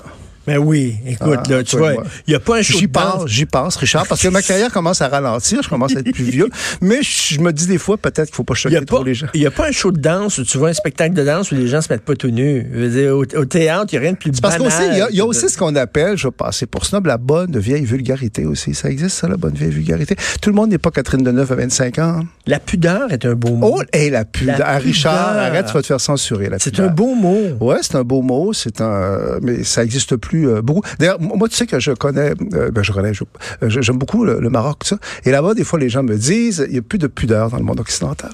Mais 0.47 0.57
oui, 0.57 0.95
écoute, 1.07 1.39
Ah, 1.47 1.49
là, 1.51 1.63
tu 1.63 1.77
vois, 1.77 1.93
il 1.93 2.29
n'y 2.29 2.35
a 2.35 2.39
pas 2.39 2.57
un 2.57 2.61
show 2.61 2.77
J'y 2.77 2.87
de 2.87 2.91
danse. 2.93 3.03
pense, 3.21 3.27
j'y 3.29 3.45
pense, 3.45 3.75
Richard, 3.77 4.07
parce 4.07 4.21
que 4.21 4.27
ma 4.27 4.41
carrière 4.41 4.71
commence 4.71 5.01
à 5.01 5.07
ralentir, 5.07 5.61
je 5.63 5.69
commence 5.69 5.95
à 5.95 5.99
être 5.99 6.11
plus 6.11 6.23
vieux. 6.23 6.49
Mais 6.81 6.99
je 7.01 7.39
me 7.39 7.51
dis 7.51 7.67
des 7.67 7.77
fois, 7.77 7.97
peut-être 7.97 8.27
qu'il 8.27 8.35
faut 8.35 8.43
pas 8.43 8.53
n'y 8.53 8.59
choquer 8.59 8.85
trop 8.85 9.03
les 9.03 9.13
gens. 9.13 9.27
il 9.33 9.41
y 9.41 9.45
a 9.45 9.51
pas 9.51 9.67
un 9.67 9.71
show 9.71 9.91
de 9.91 9.99
danse 9.99 10.37
où 10.37 10.43
tu 10.43 10.57
vois 10.57 10.69
un 10.69 10.73
spectacle 10.73 11.13
de 11.15 11.23
danse 11.23 11.51
où 11.51 11.55
les 11.55 11.67
gens 11.67 11.81
se 11.81 11.91
mettent 11.91 12.03
pas 12.05 12.15
tout 12.15 12.29
nus. 12.29 12.67
Je 12.73 12.79
veux 12.79 12.89
dire, 12.89 13.15
au, 13.15 13.21
au 13.39 13.45
théâtre, 13.45 13.87
il 13.91 13.95
n'y 13.95 13.97
a 13.97 14.01
rien 14.01 14.11
de 14.13 14.17
plus 14.17 14.31
parce 14.39 14.57
banal. 14.57 14.71
qu'aussi, 14.71 14.89
il 14.91 14.97
y 14.97 15.01
a, 15.01 15.11
y 15.11 15.19
a 15.21 15.25
aussi 15.25 15.49
ce 15.49 15.57
qu'on 15.57 15.75
appelle, 15.75 16.17
je 16.17 16.27
vais 16.27 16.31
passer 16.31 16.65
pour 16.65 16.85
snob, 16.85 17.05
la 17.07 17.17
bonne 17.17 17.57
vieille 17.57 17.85
vulgarité 17.85 18.45
aussi. 18.45 18.73
Ça 18.73 18.89
existe, 18.89 19.17
ça, 19.17 19.27
la 19.27 19.37
bonne 19.37 19.53
vieille 19.55 19.71
vulgarité. 19.71 20.15
Tout 20.41 20.49
le 20.49 20.55
monde 20.55 20.69
n'est 20.69 20.77
pas 20.77 20.91
Catherine 20.91 21.23
Deneuve 21.23 21.51
à 21.51 21.55
25 21.55 21.99
ans. 21.99 22.19
La 22.47 22.59
pudeur 22.59 23.11
est 23.11 23.25
un 23.25 23.33
beau 23.33 23.55
mot. 23.55 23.77
Oh, 23.77 23.81
et 23.93 24.09
la 24.09 24.25
pudeur. 24.25 24.59
La 24.59 24.67
Ah, 24.67 24.77
Richard, 24.77 25.29
pudeur. 25.29 25.43
arrête, 25.43 25.65
tu 25.67 25.73
vas 25.73 25.81
te 25.81 25.87
faire 25.87 26.01
censurer, 26.01 26.49
C'est 26.59 26.79
un 26.79 26.87
beau 26.87 27.15
mot. 27.15 27.39
Ouais, 27.59 27.77
c'est 27.81 27.95
un 27.95 28.03
beau 28.03 28.21
mot, 28.21 28.53
c'est 28.53 28.81
un, 28.81 29.39
mais 29.41 29.63
ça 29.63 29.83
existe 29.83 30.15
plus 30.15 30.34
euh, 30.43 30.61
beaucoup. 30.61 30.81
D'ailleurs, 30.99 31.21
moi, 31.21 31.47
tu 31.47 31.55
sais 31.55 31.65
que 31.67 31.79
je 31.79 31.91
connais, 31.91 32.33
euh, 32.53 32.71
ben 32.71 32.83
je 32.83 32.91
connais, 32.91 33.13
je- 33.13 33.23
euh, 33.63 33.69
j'aime 33.69 33.97
beaucoup 33.97 34.25
le, 34.25 34.39
le 34.41 34.49
Maroc, 34.49 34.79
tout 34.79 34.87
ça. 34.89 34.97
Et 35.23 35.31
là-bas, 35.31 35.53
des 35.53 35.63
fois, 35.63 35.79
les 35.79 35.89
gens 35.89 36.03
me 36.03 36.15
disent, 36.17 36.65
il 36.67 36.73
n'y 36.73 36.79
a 36.79 36.81
plus 36.81 36.99
de 36.99 37.07
pudeur 37.07 37.49
dans 37.49 37.57
le 37.57 37.63
monde 37.63 37.79
occidental. 37.79 38.31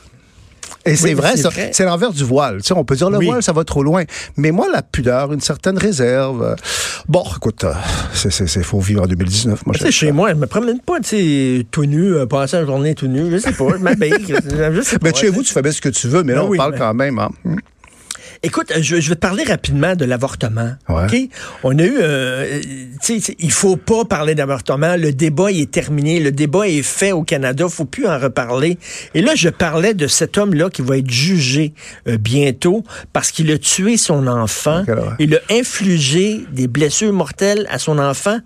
Et 0.84 0.96
c'est 0.96 1.14
vrai, 1.14 1.38
c'est 1.38 1.44
vrai. 1.44 1.70
c'est 1.74 1.86
l'envers 1.86 2.12
du 2.12 2.24
voile. 2.24 2.58
Tu 2.58 2.70
sais, 2.70 2.74
on 2.74 2.84
peut 2.84 2.96
dire 2.96 3.12
le 3.12 3.20
Oui. 3.20 3.28
voile, 3.28 3.44
ça 3.44 3.54
va 3.54 3.64
trop 3.64 3.84
loin. 3.84 4.04
Mais 4.36 4.50
moi, 4.50 4.66
la 4.74 4.82
pudeur, 4.82 5.32
une 5.32 5.40
certaine 5.40 5.78
réserve. 5.78 6.56
bon, 7.08 7.24
écoute, 7.38 7.66
c'est, 8.14 8.32
c'est, 8.32 8.48
c'est, 8.48 8.64
faut 8.64 8.80
vivre 8.80 9.04
en 9.04 9.06
2019. 9.06 9.64
Moi, 9.68 9.76
je- 9.80 9.92
chez 9.92 10.12
moi, 10.12 10.30
je 10.30 10.36
me 10.36 10.48
promène 10.48 10.80
pas, 10.80 11.00
tu 11.00 11.10
sais, 11.10 11.66
tout 11.70 11.86
nu, 11.86 12.14
passer 12.28 12.58
la 12.58 12.66
journée 12.66 12.96
tout 12.96 13.06
nu. 13.06 13.30
Je 13.30 13.38
sais 13.38 13.52
pas, 13.52 13.66
je 13.78 13.84
m'habille. 13.84 14.10
pas. 14.34 14.98
mais 15.04 15.14
chez 15.14 15.30
vous, 15.30 15.44
tu 15.44 15.54
fais 15.54 15.62
bien 15.62 15.72
ce 15.72 15.82
que 15.82 15.90
tu 15.90 16.08
veux, 16.08 16.24
mais 16.24 16.34
là, 16.34 16.40
Ben 16.40 16.48
on 16.48 16.50
oui, 16.50 16.58
parle 16.58 16.72
mais- 16.72 16.78
quand 16.80 16.94
même. 16.96 17.20
Hein. 17.20 17.30
Écoute, 18.44 18.74
je, 18.76 19.00
je 19.00 19.10
vais 19.10 19.16
te 19.16 19.20
parler 19.20 19.44
rapidement 19.44 19.96
de 19.96 20.04
l'avortement. 20.04 20.74
Ouais. 20.90 21.06
OK? 21.06 21.30
On 21.64 21.78
a 21.78 21.84
eu, 21.84 21.98
euh, 22.02 22.60
tu 23.04 23.22
sais, 23.22 23.36
il 23.38 23.52
faut 23.52 23.76
pas 23.76 24.04
parler 24.04 24.34
d'avortement. 24.34 24.96
Le 24.96 25.14
débat 25.14 25.52
il 25.52 25.62
est 25.62 25.72
terminé. 25.72 26.20
Le 26.20 26.32
débat 26.32 26.68
est 26.68 26.82
fait 26.82 27.12
au 27.12 27.24
Canada. 27.24 27.70
faut 27.70 27.86
plus 27.86 28.08
en 28.08 28.18
reparler. 28.18 28.80
Et 29.14 29.22
là, 29.22 29.36
je 29.36 29.50
parlais 29.50 29.94
de 29.94 30.08
cet 30.08 30.40
homme-là 30.40 30.72
qui 30.72 30.82
va 30.82 30.98
être 30.98 31.10
jugé 31.10 31.74
euh, 32.08 32.18
bientôt 32.18 32.84
parce 33.14 33.30
qu'il 33.30 33.52
a 33.52 33.60
tué 33.60 33.98
son 33.98 34.26
enfant. 34.26 34.84
Il 35.20 35.36
a 35.36 35.40
infligé 35.52 36.44
des 36.52 36.68
blessures 36.68 37.14
mortelles 37.14 37.68
à 37.70 37.78
son 37.78 38.00
enfant 38.00 38.40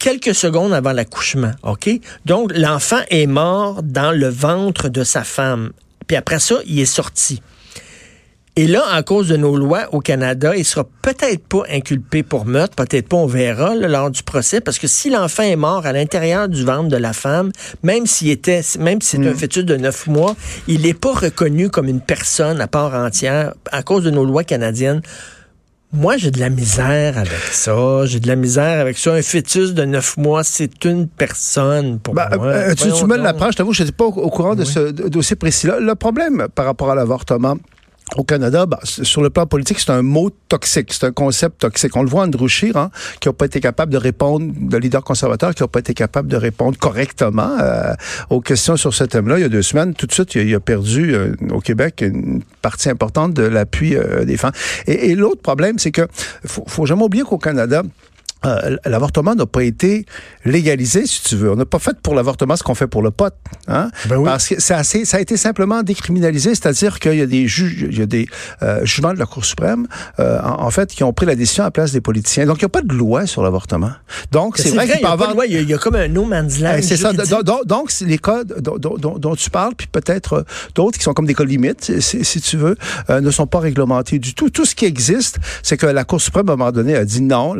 quelques 0.00 0.34
secondes 0.34 0.72
avant 0.72 0.92
l'accouchement. 0.92 1.52
OK? 1.62 1.88
Donc, 2.24 2.52
l'enfant 2.56 3.00
est 3.10 3.26
mort 3.26 3.82
dans 3.84 4.12
le 4.12 4.28
ventre 4.28 4.88
de 4.88 5.04
sa 5.04 5.22
femme. 5.22 5.70
Puis 6.08 6.16
après 6.16 6.38
ça, 6.40 6.56
il 6.66 6.80
est 6.80 6.86
sorti. 6.86 7.40
Et 8.58 8.66
là, 8.66 8.82
à 8.90 9.04
cause 9.04 9.28
de 9.28 9.36
nos 9.36 9.56
lois 9.56 9.86
au 9.92 10.00
Canada, 10.00 10.56
il 10.56 10.64
sera 10.64 10.82
peut-être 11.02 11.46
pas 11.46 11.62
inculpé 11.70 12.24
pour 12.24 12.44
meurtre, 12.44 12.74
peut-être 12.74 13.06
pas, 13.08 13.16
on 13.16 13.26
verra 13.26 13.76
là, 13.76 13.86
lors 13.86 14.10
du 14.10 14.24
procès, 14.24 14.60
parce 14.60 14.80
que 14.80 14.88
si 14.88 15.10
l'enfant 15.10 15.44
est 15.44 15.54
mort 15.54 15.86
à 15.86 15.92
l'intérieur 15.92 16.48
du 16.48 16.64
ventre 16.64 16.88
de 16.88 16.96
la 16.96 17.12
femme, 17.12 17.52
même 17.84 18.06
s'il 18.06 18.30
était, 18.30 18.62
même 18.80 19.00
si 19.00 19.10
c'est 19.16 19.28
un 19.28 19.32
fœtus 19.32 19.64
de 19.64 19.76
neuf 19.76 20.08
mois, 20.08 20.34
il 20.66 20.80
n'est 20.82 20.92
pas 20.92 21.12
reconnu 21.14 21.70
comme 21.70 21.86
une 21.86 22.00
personne 22.00 22.60
à 22.60 22.66
part 22.66 22.94
entière 22.94 23.54
à 23.70 23.84
cause 23.84 24.02
de 24.02 24.10
nos 24.10 24.24
lois 24.24 24.42
canadiennes. 24.42 25.02
Moi, 25.92 26.16
j'ai 26.16 26.32
de 26.32 26.40
la 26.40 26.50
misère 26.50 27.16
avec 27.16 27.30
ça. 27.52 28.06
J'ai 28.06 28.18
de 28.18 28.26
la 28.26 28.34
misère 28.34 28.80
avec 28.80 28.98
ça. 28.98 29.12
Un 29.12 29.22
fœtus 29.22 29.72
de 29.72 29.84
neuf 29.84 30.16
mois, 30.16 30.42
c'est 30.42 30.84
une 30.84 31.06
personne 31.06 32.00
pour 32.00 32.12
Ben, 32.12 32.28
moi. 32.34 32.46
euh, 32.46 32.74
tu, 32.74 32.90
tu 32.90 33.04
me 33.06 33.16
l'apprends, 33.18 33.52
je 33.52 33.56
t'avoue, 33.56 33.72
je 33.72 33.84
n'étais 33.84 33.94
pas 33.94 34.06
au, 34.06 34.12
au 34.12 34.30
courant 34.30 34.56
de 34.56 34.64
ce 34.64 34.90
dossier 34.90 35.36
précis-là. 35.36 35.78
Le 35.78 35.94
problème 35.94 36.48
par 36.56 36.64
rapport 36.64 36.90
à 36.90 36.96
l'avortement, 36.96 37.56
au 38.16 38.24
Canada, 38.24 38.66
c- 38.84 39.04
sur 39.04 39.22
le 39.22 39.30
plan 39.30 39.46
politique, 39.46 39.78
c'est 39.80 39.90
un 39.90 40.02
mot 40.02 40.30
toxique, 40.48 40.92
c'est 40.92 41.04
un 41.04 41.12
concept 41.12 41.60
toxique. 41.60 41.94
On 41.96 42.02
le 42.02 42.08
voit 42.08 42.24
Andrew 42.24 42.48
Scheer, 42.48 42.76
hein, 42.76 42.90
qui 43.20 43.28
n'a 43.28 43.32
pas 43.32 43.46
été 43.46 43.60
capable 43.60 43.92
de 43.92 43.98
répondre, 43.98 44.52
le 44.70 44.78
leader 44.78 45.02
conservateur, 45.04 45.54
qui 45.54 45.62
n'a 45.62 45.68
pas 45.68 45.80
été 45.80 45.94
capable 45.94 46.28
de 46.28 46.36
répondre 46.36 46.78
correctement 46.78 47.56
euh, 47.60 47.92
aux 48.30 48.40
questions 48.40 48.76
sur 48.76 48.94
ce 48.94 49.04
thème-là. 49.04 49.38
Il 49.38 49.42
y 49.42 49.44
a 49.44 49.48
deux 49.48 49.62
semaines, 49.62 49.94
tout 49.94 50.06
de 50.06 50.12
suite, 50.12 50.34
il 50.34 50.54
a, 50.54 50.60
perdu 50.60 51.14
euh, 51.14 51.34
au 51.50 51.60
Québec 51.60 52.02
une 52.02 52.42
partie 52.62 52.88
importante 52.90 53.34
de 53.34 53.42
l'appui 53.42 53.94
euh, 53.96 54.24
des 54.24 54.36
femmes. 54.36 54.52
Et, 54.86 55.10
et 55.10 55.14
l'autre 55.14 55.42
problème, 55.42 55.78
c'est 55.78 55.90
que 55.92 56.06
faut, 56.44 56.64
faut 56.66 56.86
jamais 56.86 57.02
oublier 57.04 57.24
qu'au 57.24 57.38
Canada, 57.38 57.82
euh, 58.46 58.76
l'avortement 58.84 59.34
n'a 59.34 59.46
pas 59.46 59.62
été 59.64 60.06
légalisé, 60.44 61.06
si 61.06 61.22
tu 61.24 61.36
veux. 61.36 61.50
On 61.52 61.56
n'a 61.56 61.64
pas 61.66 61.78
fait 61.78 61.98
pour 62.00 62.14
l'avortement 62.14 62.56
ce 62.56 62.62
qu'on 62.62 62.74
fait 62.74 62.86
pour 62.86 63.02
le 63.02 63.10
pot. 63.10 63.32
Hein? 63.66 63.90
Ben 64.08 64.16
oui. 64.16 64.24
Parce 64.24 64.48
que 64.48 64.60
c'est 64.60 64.74
assez, 64.74 65.04
ça 65.04 65.16
a 65.16 65.20
été 65.20 65.36
simplement 65.36 65.82
décriminalisé, 65.82 66.50
c'est-à-dire 66.54 66.98
qu'il 67.00 67.14
y 67.14 67.20
a 67.22 67.26
des 67.26 67.46
juges, 67.48 67.86
il 67.90 67.98
y 67.98 68.02
a 68.02 68.06
des 68.06 68.26
euh, 68.62 68.84
jugements 68.84 69.12
de 69.14 69.18
la 69.18 69.26
Cour 69.26 69.44
suprême, 69.44 69.86
euh, 70.20 70.38
en, 70.42 70.62
en 70.64 70.70
fait, 70.70 70.90
qui 70.90 71.04
ont 71.04 71.12
pris 71.12 71.26
la 71.26 71.34
décision 71.34 71.64
à 71.64 71.66
la 71.66 71.70
place 71.70 71.92
des 71.92 72.00
politiciens. 72.00 72.46
Donc, 72.46 72.56
il 72.58 72.64
n'y 72.64 72.66
a 72.66 72.70
pas 72.70 72.82
de 72.82 72.92
loi 72.94 73.26
sur 73.26 73.42
l'avortement. 73.42 73.90
Donc, 74.32 74.58
c'est 74.58 74.70
vrai, 74.70 74.86
il 74.86 74.90
qu'il 74.92 75.00
y 75.00 75.02
peut 75.02 75.08
a 75.08 75.16
pas 75.16 75.26
de 75.28 75.32
loi. 75.34 75.46
Il 75.46 75.52
y 75.52 75.56
a- 75.56 75.60
il 75.60 75.68
y, 75.68 75.74
a 75.74 75.78
comme 75.78 75.96
un 75.96 76.08
no 76.08 76.24
man's 76.24 76.60
land. 76.60 76.74
Eh, 76.78 76.82
c'est 76.82 76.96
ça. 76.96 77.12
Donc, 77.66 77.90
les 78.00 78.18
cas 78.18 78.44
dont, 78.44 78.78
dont- 78.78 78.96
dont- 78.96 79.18
dont 79.18 79.34
tu 79.34 79.50
parles, 79.50 79.74
puis 79.76 79.86
peut-être 79.86 80.32
euh, 80.34 80.42
d'autres 80.74 80.96
qui 80.98 81.04
sont 81.04 81.12
comme 81.14 81.26
des 81.26 81.34
cas 81.34 81.44
limites, 81.44 82.00
si, 82.00 82.24
si 82.24 82.40
tu 82.40 82.56
veux, 82.56 82.76
euh, 83.10 83.20
ne 83.20 83.30
sont 83.30 83.46
pas 83.46 83.58
réglementés 83.60 84.18
du 84.18 84.34
tout. 84.34 84.50
Tout 84.50 84.64
ce 84.64 84.74
qui 84.74 84.84
existe, 84.84 85.38
c'est 85.62 85.76
que 85.76 85.86
la 85.86 86.04
Cour 86.04 86.20
suprême, 86.20 86.48
à 86.48 86.52
un 86.52 86.56
moment 86.56 86.72
donné, 86.72 86.94
a 86.94 87.04
dit 87.04 87.20
non, 87.22 87.54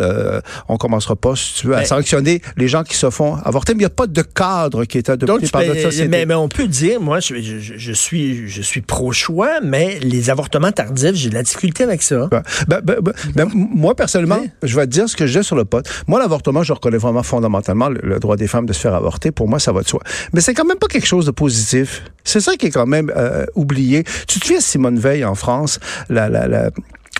on 0.69 0.77
commencera 0.77 1.17
pas, 1.17 1.35
si 1.37 1.55
tu 1.55 1.67
veux, 1.69 1.75
à 1.75 1.81
Mais- 1.81 1.85
sanctionner 1.85 2.41
les 2.57 2.69
gens 2.69 2.83
qui 2.83 2.97
se 2.97 3.11
font 3.11 3.37
avorter. 3.45 3.73
Mais 3.75 3.79
il 3.79 3.81
n'y 3.81 3.85
a 3.87 3.91
pas 3.91 4.07
de 4.07 4.23
cadre 4.23 4.85
qui 4.85 4.99
est 4.99 5.09
adopté 5.09 5.27
Donc, 5.43 5.51
par 5.51 5.63
peux- 5.63 5.69
notre 5.69 5.81
société. 5.83 6.09
mais, 6.09 6.27
mais 6.27 6.35
on 6.35 6.49
peut 6.49 6.67
dire, 6.67 7.01
moi, 7.01 7.21
je, 7.21 7.37
je- 7.41 7.59
je- 7.77 7.93
suis, 7.93 8.49
je 8.49 8.63
suis 8.63 8.81
pro-choix, 8.81 9.61
mais 9.63 9.99
les 10.01 10.31
avortements 10.31 10.73
tardifs, 10.73 11.15
j'ai 11.15 11.31
de 11.31 11.35
la 11.35 11.43
difficulté 11.43 11.85
avec 11.85 12.03
ça. 12.03 12.29
Ben, 12.31 12.43
ben, 12.69 12.81
ben, 12.83 12.97
ben, 13.03 13.13
ben, 13.35 13.49
moi, 13.55 13.95
personnellement, 13.95 14.41
je 14.63 14.77
vais 14.77 14.87
te 14.87 14.91
dire 14.93 15.09
ce 15.09 15.17
que 15.17 15.27
j'ai 15.27 15.43
sur 15.43 15.57
le 15.57 15.65
pot. 15.65 15.87
Moi, 16.07 16.19
l'avortement, 16.21 16.63
je 16.63 16.73
reconnais 16.73 16.99
vraiment 16.99 17.23
fondamentalement 17.23 17.89
le, 17.89 18.01
le 18.03 18.19
droit 18.19 18.37
des 18.37 18.47
femmes 18.47 18.67
de 18.67 18.73
se 18.73 18.81
faire 18.81 18.95
avorter. 18.95 19.31
Pour 19.31 19.49
moi, 19.49 19.59
ça 19.59 19.73
va 19.73 19.83
de 19.83 19.89
soi. 19.89 20.01
Mais 20.33 20.41
c'est 20.41 20.55
quand 20.55 20.65
même 20.65 20.79
pas 20.79 20.87
quelque 20.89 21.07
chose 21.07 21.27
de 21.27 21.31
positif. 21.31 22.03
C'est 22.25 22.41
ça 22.41 22.57
qui 22.57 22.67
est 22.67 22.71
quand 22.71 22.87
même 22.87 23.11
euh, 23.17 23.47
oublié. 23.55 24.05
Tu 24.27 24.39
te 24.39 24.45
souviens, 24.47 24.61
Simone 24.61 24.99
Veil, 24.99 25.25
en 25.25 25.35
France, 25.35 25.81
la, 26.11 26.29
la, 26.29 26.47
la, 26.47 26.71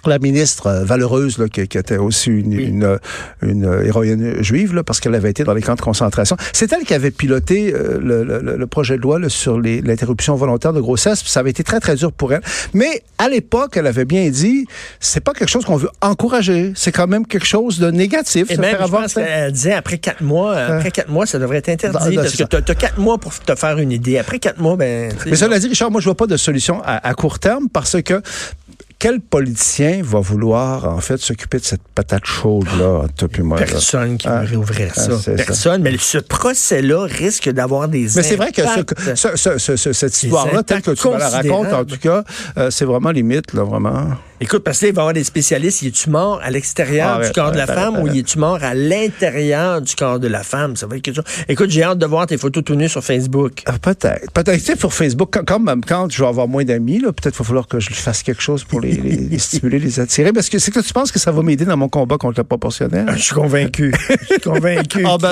la 0.07 0.19
ministre 0.19 0.67
euh, 0.67 0.85
valeureuse, 0.85 1.39
là, 1.39 1.49
qui, 1.49 1.67
qui 1.67 1.79
était 1.79 1.97
aussi 1.97 2.31
une, 2.31 2.55
Oui. 2.55 2.65
une, 2.65 2.85
euh, 2.85 2.99
une, 3.43 3.65
euh, 3.65 3.85
héroïne 3.85 4.43
juive, 4.43 4.75
là, 4.75 4.83
parce 4.83 5.01
qu'elle 5.01 5.15
avait 5.15 5.31
été 5.31 5.45
dans 5.45 5.55
les 5.55 5.63
camps 5.63 5.75
de 5.75 5.81
concentration. 5.81 6.37
C'est 6.53 6.73
elle 6.73 6.85
qui 6.85 6.95
avait 6.95 7.11
piloté 7.11 7.73
euh, 7.75 7.99
le, 8.01 8.23
le- 8.25 8.57
le 8.57 8.67
projet 8.67 8.97
de 8.97 9.03
loi 9.03 9.19
là, 9.19 9.29
sur 9.29 9.59
les- 9.61 9.81
l'interruption 9.81 10.35
volontaire 10.37 10.73
de 10.73 10.81
grossesse. 10.81 11.23
puis 11.23 11.31
Ça 11.33 11.41
avait 11.41 11.51
été 11.51 11.65
très, 11.65 11.81
très 11.81 11.97
dur 11.97 12.13
pour 12.13 12.33
elle. 12.33 12.43
Mais 12.75 13.03
à 13.19 13.29
l'époque, 13.29 13.77
elle 13.77 13.87
avait 13.87 14.05
bien 14.05 14.29
dit, 14.31 14.67
c'est 15.01 15.21
pas 15.21 15.33
quelque 15.33 15.49
chose 15.49 15.65
qu'on 15.65 15.77
veut 15.77 15.91
encourager. 16.01 16.73
C'est 16.77 16.93
quand 16.93 17.07
même 17.07 17.27
quelque 17.27 17.47
chose 17.47 17.79
de 17.79 17.91
négatif. 17.91 18.51
Et 18.51 18.57
même, 18.57 18.71
faire 18.77 18.87
je 18.87 18.93
pense 18.93 19.17
avorter. 19.17 19.23
qu'elle 19.25 19.53
disait, 19.53 19.73
après 19.73 19.99
quatre 19.99 20.23
mois, 20.23 20.57
après 20.57 20.91
quatre 20.91 21.09
mois, 21.11 21.27
ça 21.27 21.39
devrait 21.39 21.59
être 21.59 21.69
interdit, 21.71 21.95
Bah, 22.17 22.23
parce 22.23 22.35
c'est 22.35 22.49
que 22.49 22.57
tu 22.61 22.73
as 22.73 22.75
quatre 22.75 22.99
mois 22.99 23.19
pour 23.19 23.33
te 23.39 23.55
faire 23.55 23.79
une 23.79 23.93
idée. 23.93 24.19
Après 24.19 24.39
quatre 24.39 24.61
mois, 24.61 24.77
ben... 24.77 25.13
Mais 25.27 25.37
cela 25.37 25.59
dit, 25.59 25.69
Richard, 25.69 25.91
moi, 25.91 26.01
je 26.01 26.05
vois 26.07 26.17
pas 26.17 26.27
de 26.27 26.37
solution 26.37 26.81
à, 26.85 27.07
à 27.09 27.15
court 27.15 27.39
terme 27.39 27.69
parce 27.73 28.01
que 28.03 28.21
quel 28.99 29.21
politicien 29.21 30.01
va 30.03 30.19
vouloir, 30.21 30.85
en 30.89 31.01
fait, 31.01 31.19
s'occuper 31.19 31.59
de 31.59 31.65
cette 31.65 31.83
patate 31.95 32.25
chaude-là, 32.25 33.05
puis 33.31 33.43
moi? 33.43 33.61
là? 33.61 33.67
Personne 33.67 34.17
qui 34.19 34.27
Ah. 34.27 34.33
va 34.33 34.41
réouvrir 34.41 34.93
Ah, 34.97 35.01
ça. 35.19 35.33
Personne. 35.37 35.83
Mais 35.83 35.97
ce 35.99 36.19
procès-là 36.19 37.05
risque 37.05 37.49
d'avoir 37.51 37.89
des 37.89 38.09
Mais 38.17 38.23
c'est 38.23 38.37
vrai 38.37 38.51
que 38.51 38.63
ce- 38.63 39.15
ce- 39.15 39.37
ce- 39.37 39.59
ce- 39.59 39.77
ce- 39.77 39.93
cette 39.93 40.23
histoire-là, 40.23 40.63
telle 40.63 40.83
que 40.83 40.91
tu 40.91 41.09
me 41.09 41.19
la 41.19 41.29
racontes, 41.29 41.73
en 41.73 41.85
tout 41.85 41.99
cas, 41.99 42.25
euh, 42.57 42.71
c'est 42.71 42.85
vraiment 42.85 43.11
limite, 43.11 43.53
là, 43.53 43.63
vraiment. 43.63 44.09
Écoute, 44.41 44.63
parce 44.65 44.79
que 44.81 44.87
là, 44.87 44.91
il 44.91 44.95
va 44.95 45.01
y 45.01 45.03
avoir 45.03 45.15
des 45.15 45.25
spécialistes. 45.25 45.83
Y 45.83 45.89
est-tu 45.89 46.11
mort 46.11 46.41
à 46.43 46.51
l'extérieur 46.51 47.15
Ah, 47.17 47.21
du 47.21 47.27
ouais, 47.27 47.33
corps 47.33 47.53
de 47.53 47.57
la 47.57 47.67
ouais, 47.67 47.75
femme 47.75 47.99
ou 48.01 48.07
y 48.09 48.21
es-tu 48.21 48.39
mort 48.39 48.59
à 48.63 48.73
l'intérieur 48.75 49.81
du 49.83 49.95
corps 49.95 50.19
de 50.21 50.29
la 50.29 50.43
femme? 50.43 50.77
Ça 50.77 50.87
va 50.87 50.97
être 50.97 51.03
quelque 51.03 51.17
chose. 51.17 51.25
Écoute, 51.49 51.71
j'ai 51.71 51.83
hâte 51.83 51.99
de 51.99 52.07
voir 52.07 52.27
tes 52.27 52.39
photos 52.39 52.63
tout 52.65 52.75
nues 52.75 52.89
sur 52.89 53.03
Facebook. 53.03 53.63
Ah, 53.67 53.79
peut-être. 53.81 54.31
Peut-être. 54.33 54.59
Tu 54.59 54.65
sais, 54.65 54.77
pour 54.77 54.95
Facebook, 54.95 55.29
quand, 55.33 55.45
quand, 55.45 55.59
même, 55.61 55.83
quand 55.85 56.11
je 56.11 56.23
vais 56.23 56.29
avoir 56.29 56.47
moins 56.49 56.65
d'amis, 56.65 57.01
peut-être 57.01 57.31
qu'il 57.31 57.39
va 57.39 57.45
falloir 57.45 57.67
que 57.67 57.81
je 57.81 57.91
fasse 57.95 58.23
quelque 58.23 58.43
chose 58.43 58.65
pour 58.65 58.81
les, 58.81 58.93
les- 58.93 59.17
les 59.17 59.39
stimuler, 59.39 59.79
les 59.79 59.99
attirer. 60.01 60.33
Parce 60.33 60.49
que 60.49 60.59
c'est 60.59 60.71
que 60.71 60.81
tu 60.81 60.93
penses 60.93 61.11
que 61.11 61.19
ça 61.19 61.33
va 61.33 61.43
m'aider 61.43 61.65
dans 61.65 61.77
mon 61.77 61.89
combat 61.89 62.17
contre 62.19 62.39
le 62.41 62.45
proportionnel? 62.45 63.07
Je 63.17 63.23
suis 63.23 63.35
convaincu. 63.35 63.93
Je 64.09 64.27
suis 64.27 64.41
convaincu. 64.41 65.05
Ah, 65.11 65.17
ben, 65.21 65.27